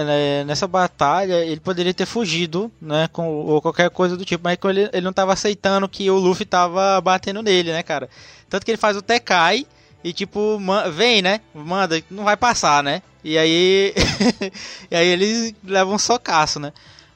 [0.47, 3.07] Nessa batalha ele poderia ter fugido, né?
[3.11, 6.45] Com, ou qualquer coisa do tipo, mas ele, ele não tava aceitando que o Luffy
[6.45, 8.09] tava batendo nele, né, cara?
[8.49, 9.67] Tanto que ele faz o Tekai
[10.03, 10.59] e tipo,
[10.93, 11.41] vem, né?
[11.53, 13.01] Manda, não vai passar, né?
[13.23, 13.93] E aí.
[14.89, 16.71] e aí ele leva um socaço, né?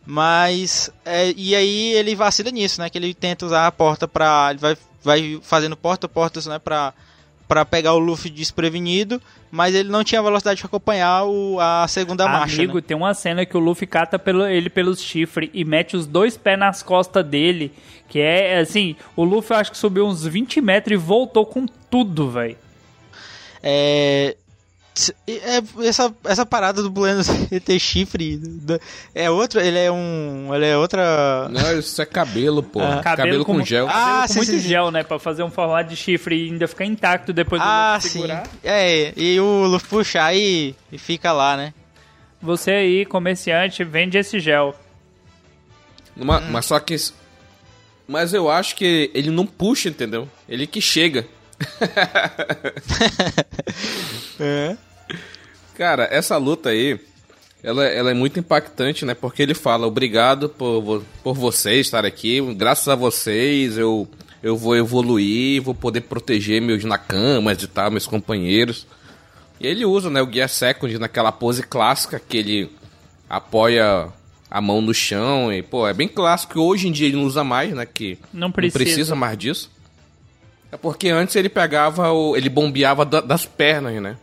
[0.05, 0.91] Mas.
[1.05, 2.89] É, e aí ele vacila nisso, né?
[2.89, 4.47] Que ele tenta usar a porta pra.
[4.49, 6.59] Ele vai, vai fazendo porta-portas, né?
[6.59, 6.93] Pra,
[7.47, 9.21] pra pegar o Luffy desprevenido.
[9.49, 12.55] Mas ele não tinha velocidade para acompanhar o, a segunda Amigo, marcha.
[12.57, 12.83] Amigo, né?
[12.85, 16.35] tem uma cena que o Luffy cata pelo, ele pelos chifres e mete os dois
[16.35, 17.71] pés nas costas dele.
[18.09, 22.29] Que é assim: o Luffy acho que subiu uns 20 metros e voltou com tudo,
[22.29, 22.57] velho.
[23.63, 24.35] É,
[25.27, 27.21] é, essa, essa parada do Bueno
[27.65, 28.39] ter chifre
[29.15, 31.47] é outro, ele é um, ele é outra.
[31.49, 32.79] Não, isso é cabelo, pô.
[32.79, 33.87] Ah, cabelo, cabelo com, com, gel.
[33.89, 36.67] Ah, com sim, muito sim, gel, né, para fazer um formato de chifre e ainda
[36.67, 38.45] ficar intacto depois ah, do segurar.
[38.45, 38.51] Sim.
[38.63, 41.73] É, e o Luffy puxar e, e fica lá, né?
[42.41, 44.75] Você aí, comerciante, vende esse gel.
[46.15, 46.51] Uma, hum.
[46.51, 46.95] Mas só que
[48.07, 50.27] mas eu acho que ele não puxa, entendeu?
[50.47, 51.25] Ele que chega.
[54.39, 54.77] é.
[55.75, 56.99] Cara, essa luta aí,
[57.63, 59.13] ela, ela é muito impactante, né?
[59.13, 64.07] Porque ele fala, obrigado por, por vocês estar aqui, graças a vocês eu,
[64.41, 68.85] eu vou evoluir, vou poder proteger meus nakamas e tal, meus companheiros.
[69.59, 72.71] E ele usa, né, o Gear Second naquela pose clássica que ele
[73.29, 74.09] apoia
[74.51, 76.59] a mão no chão e, pô, é bem clássico.
[76.59, 79.71] Hoje em dia ele não usa mais, né, que não precisa, não precisa mais disso.
[80.73, 82.35] É porque antes ele pegava o.
[82.35, 84.17] ele bombeava da, das pernas, né?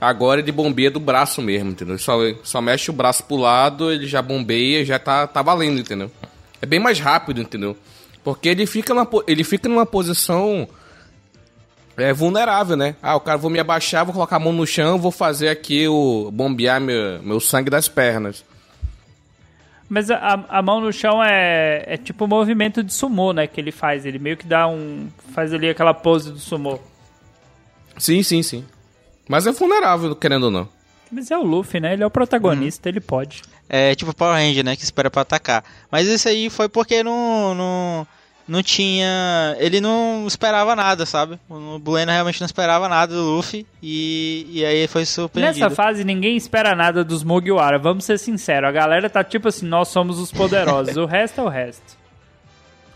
[0.00, 1.98] Agora ele bombeia do braço mesmo, entendeu?
[1.98, 6.10] Só, só mexe o braço pro lado, ele já bombeia, já tá, tá valendo, entendeu?
[6.62, 7.76] É bem mais rápido, entendeu?
[8.24, 10.66] Porque ele fica, na, ele fica numa posição
[11.98, 12.96] é, vulnerável, né?
[13.02, 15.86] Ah, o cara vou me abaixar, vou colocar a mão no chão, vou fazer aqui
[15.86, 18.42] o bombear meu, meu sangue das pernas.
[19.90, 23.48] Mas a, a mão no chão é, é tipo o movimento de sumô, né?
[23.48, 24.06] Que ele faz.
[24.06, 25.08] Ele meio que dá um.
[25.34, 26.78] faz ali aquela pose do sumô.
[27.98, 28.64] Sim, sim, sim.
[29.28, 30.68] Mas é vulnerável, querendo ou não.
[31.10, 31.94] Mas é o Luffy, né?
[31.94, 33.42] Ele é o protagonista, ele pode.
[33.68, 34.76] É tipo Power Ranger, né?
[34.76, 35.64] Que espera pra atacar.
[35.90, 38.06] Mas isso aí foi porque não, não,
[38.46, 39.56] não tinha.
[39.58, 41.38] Ele não esperava nada, sabe?
[41.48, 43.66] O Bueno realmente não esperava nada do Luffy.
[43.82, 45.60] E, e aí foi surpreendido.
[45.60, 47.78] Nessa fase, ninguém espera nada dos Mugiwara.
[47.78, 48.68] Vamos ser sinceros.
[48.68, 50.96] A galera tá tipo assim: nós somos os poderosos.
[50.96, 52.00] o resto é o resto.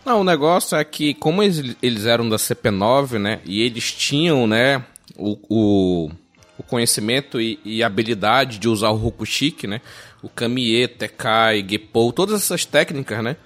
[0.04, 3.40] Não, o negócio é que, como eles, eles eram da CP9, né?
[3.44, 4.84] E eles tinham, né?
[5.16, 6.10] O, o,
[6.58, 9.80] o conhecimento e, e habilidade de usar o Rokushiki, né?
[10.22, 13.36] O Kamie, Tekai, Gepou, todas essas técnicas, né?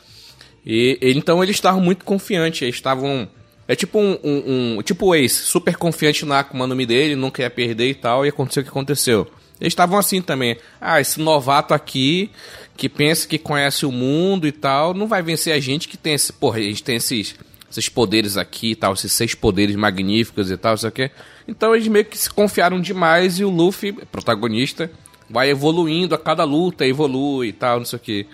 [0.68, 3.26] E, então eles estavam muito confiantes, eles estavam...
[3.66, 7.30] É tipo um, um, um, Tipo o Ace, super confiante na Akuma no dele, não
[7.30, 9.26] quer perder e tal, e aconteceu o que aconteceu.
[9.60, 10.56] Eles estavam assim também.
[10.80, 12.30] Ah, esse novato aqui,
[12.76, 16.14] que pensa que conhece o mundo e tal, não vai vencer a gente que tem
[16.14, 16.32] esse.
[16.32, 17.34] Porra, a gente tem esses,
[17.70, 21.10] esses poderes aqui e tal, esses seis poderes magníficos e tal, isso aqui.
[21.46, 24.90] Então eles meio que se confiaram demais e o Luffy, protagonista,
[25.28, 28.26] vai evoluindo a cada luta, evolui e tal, não sei o que.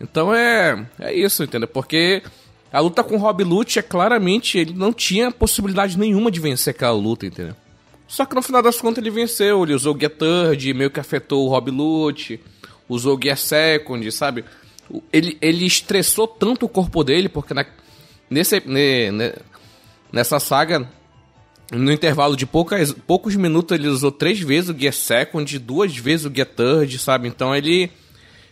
[0.00, 1.68] Então é, é isso, entendeu?
[1.68, 2.22] Porque
[2.72, 6.72] a luta com o Rob Lute é claramente, ele não tinha possibilidade nenhuma de vencer
[6.74, 7.54] aquela luta, entendeu?
[8.06, 11.00] Só que no final das contas ele venceu, ele usou o Gear Third, meio que
[11.00, 12.40] afetou o Rob Lute,
[12.88, 14.44] usou o Gear Second, sabe?
[15.12, 17.64] Ele, ele estressou tanto o corpo dele, porque na,
[18.28, 19.32] nesse, ne, ne,
[20.12, 20.88] nessa saga,
[21.72, 26.26] no intervalo de poucas, poucos minutos, ele usou três vezes o Gear Second, duas vezes
[26.26, 27.28] o Gear Third, sabe?
[27.28, 27.90] Então ele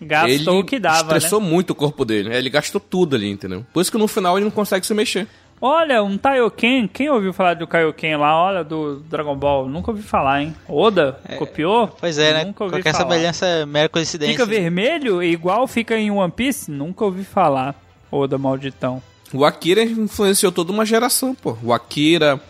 [0.07, 1.47] Gastou ele o que dava, estressou né?
[1.49, 2.35] muito o corpo dele.
[2.35, 3.65] Ele gastou tudo ali, entendeu?
[3.73, 5.27] Por isso que no final ele não consegue se mexer.
[5.65, 6.89] Olha, um Taioken.
[6.89, 8.35] Quem ouviu falar do Kaioken lá?
[8.37, 9.69] Olha, do Dragon Ball.
[9.69, 10.57] Nunca ouvi falar, hein?
[10.69, 11.21] Oda?
[11.39, 11.87] Copiou?
[12.01, 12.45] Pois é, né?
[12.45, 13.09] Nunca ouvi Qualquer falar.
[13.11, 14.33] semelhança é mera coincidência.
[14.35, 16.69] Fica vermelho igual fica em One Piece?
[16.69, 17.81] Nunca ouvi falar.
[18.11, 19.01] Oda malditão.
[19.33, 21.57] O Akira influenciou toda uma geração, pô.
[21.63, 22.41] O Akira,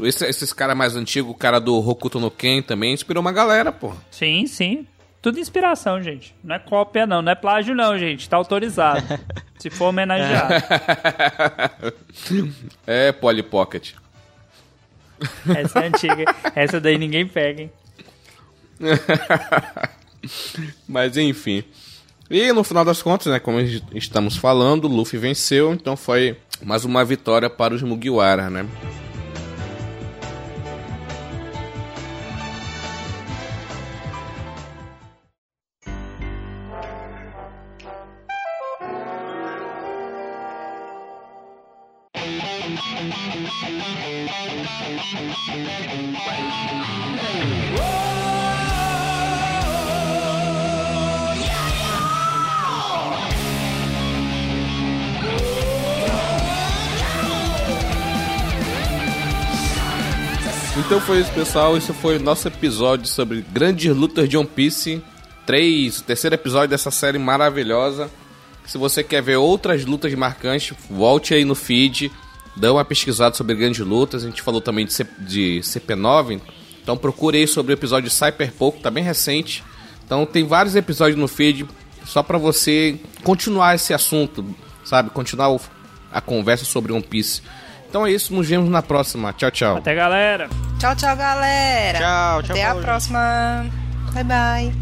[0.00, 3.70] esse- esses caras mais antigos, o cara do Hokuto no Ken também, inspirou uma galera,
[3.70, 3.92] pô.
[4.10, 4.86] Sim, sim.
[5.22, 6.34] Tudo inspiração, gente.
[6.42, 7.22] Não é cópia, não.
[7.22, 8.28] Não é plágio, não, gente.
[8.28, 9.06] Tá autorizado.
[9.56, 10.50] Se for homenagear.
[12.84, 13.92] é, Polly Pocket.
[15.56, 16.24] Essa é antiga.
[16.56, 17.72] Essa daí ninguém pega, hein?
[20.88, 21.62] Mas enfim.
[22.28, 23.60] E no final das contas, né, como
[23.94, 28.66] estamos falando, Luffy venceu, então foi mais uma vitória para os Mugiwara, né?
[61.22, 61.76] Isso, pessoal.
[61.76, 65.02] Esse foi o nosso episódio sobre grandes lutas de One Piece
[65.46, 68.10] 3, o terceiro episódio dessa série maravilhosa.
[68.66, 72.10] Se você quer ver outras lutas marcantes, volte aí no feed,
[72.56, 74.22] dá uma pesquisada sobre grandes lutas.
[74.24, 76.40] A gente falou também de, C- de CP9,
[76.82, 79.64] então procure aí sobre o episódio Cyberpunk, tá bem recente.
[80.04, 81.66] Então tem vários episódios no feed
[82.04, 84.44] só pra você continuar esse assunto,
[84.84, 85.10] sabe?
[85.10, 85.56] Continuar
[86.12, 87.42] a conversa sobre One Piece.
[87.92, 89.34] Então é isso, nos vemos na próxima.
[89.34, 89.76] Tchau, tchau.
[89.76, 90.48] Até galera.
[90.78, 91.98] Tchau, tau, galera.
[91.98, 93.66] Tchau, tchau, Até a próxima.
[94.14, 94.72] Bye, bye.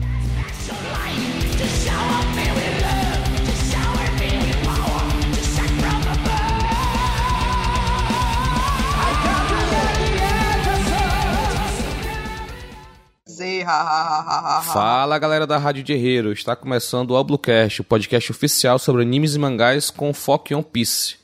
[14.73, 19.39] Fala galera da Rádio Guerreiro, está começando o Oblocast, o podcast oficial sobre animes e
[19.41, 21.20] mangás com foco em One Piece.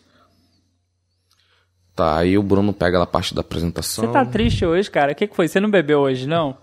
[1.96, 4.04] Tá, aí o Bruno pega a parte da apresentação.
[4.06, 5.12] Você tá triste hoje, cara?
[5.12, 5.48] O que, que foi?
[5.48, 6.54] Você não bebeu hoje, não?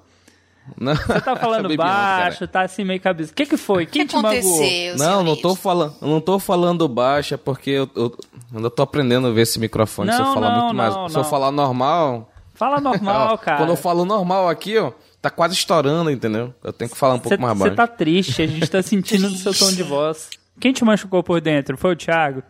[0.79, 2.23] Não, Você tá falando bebi ontem, cara.
[2.23, 3.31] baixo, tá assim meio cabeça.
[3.31, 3.83] O que, que foi?
[3.83, 4.31] O que Quem te magoou?
[4.31, 8.15] aconteceu, Não, não tô falando, eu não tô falando baixo, é porque eu, eu
[8.55, 10.11] ainda tô aprendendo a ver esse microfone.
[10.13, 11.29] se eu Não, falar não, muito mais, não, se eu não.
[11.29, 13.57] falar normal, Fala normal, ó, cara.
[13.57, 16.53] quando eu falo normal aqui, ó, tá quase estourando, entendeu?
[16.63, 17.75] Eu tenho que falar um pouco mais Você baixo.
[17.75, 20.29] tá triste, a gente tá sentindo no seu tom de voz.
[20.61, 21.75] Quem te machucou por dentro?
[21.75, 22.41] Foi o Thiago?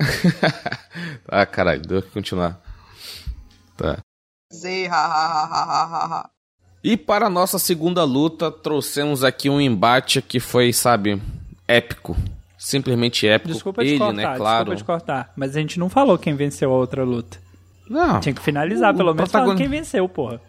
[1.28, 2.60] ah, caralho, deu que continuar.
[3.76, 3.98] Tá.
[6.82, 11.20] E para a nossa segunda luta, trouxemos aqui um embate que foi, sabe,
[11.68, 12.16] épico.
[12.58, 13.52] Simplesmente épico.
[13.54, 14.74] Desculpa Ele, te cortar, né, claro.
[14.74, 15.32] desculpa te cortar.
[15.36, 17.38] Mas a gente não falou quem venceu a outra luta.
[17.88, 18.20] Não.
[18.20, 20.40] Tinha que finalizar, O pelo menos falando protagon- quem venceu, porra.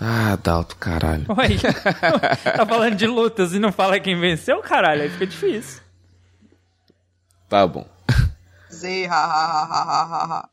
[0.00, 1.24] Ah, Dalto, caralho.
[1.28, 1.58] Oi.
[2.56, 5.82] tá falando de lutas e não fala quem venceu, caralho, aí fica difícil.
[7.48, 7.86] Tá bom.
[8.80, 10.48] Z, ha, ha, ha, ha, ha, ha.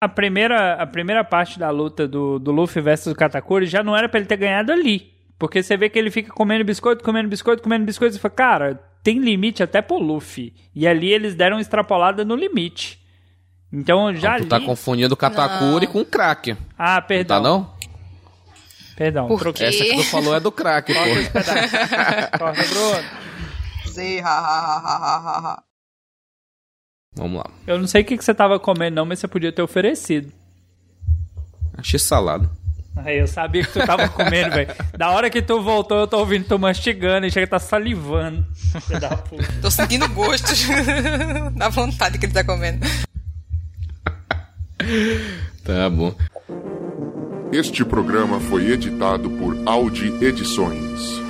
[0.00, 3.96] A primeira, a primeira parte da luta do, do Luffy versus o Katakuri já não
[3.96, 5.12] era pra ele ter ganhado ali.
[5.38, 8.74] Porque você vê que ele fica comendo biscoito, comendo biscoito, comendo biscoito e fala, cara,
[9.02, 10.54] tem limite até pro Luffy.
[10.74, 12.98] E ali eles deram extrapolada no limite.
[13.72, 14.66] Então já tu tá ali...
[14.66, 16.56] confundindo o Katakuri com o crack.
[16.78, 17.36] Ah, Não perdão.
[17.36, 17.78] tá não?
[18.96, 19.68] Perdão, Por troquei.
[19.70, 19.74] quê?
[19.76, 21.00] Essa que tu falou é do crack, pô.
[22.38, 23.28] Corta, Bruno.
[23.98, 25.62] Ha, ha, ha, ha, ha, ha.
[27.14, 27.50] Vamos lá.
[27.66, 30.32] Eu não sei o que, que você tava comendo, não, mas você podia ter oferecido.
[31.76, 32.50] Achei salado.
[32.96, 34.70] Aí eu sabia que tu tava comendo, velho.
[34.96, 38.44] Da hora que tu voltou, eu tô ouvindo tu mastigando e chega que tá salivando.
[39.62, 40.52] Tô sentindo gosto
[41.56, 42.86] da vontade que ele tá comendo.
[45.64, 46.14] Tá bom.
[47.52, 51.27] Este programa foi editado por Audi Edições.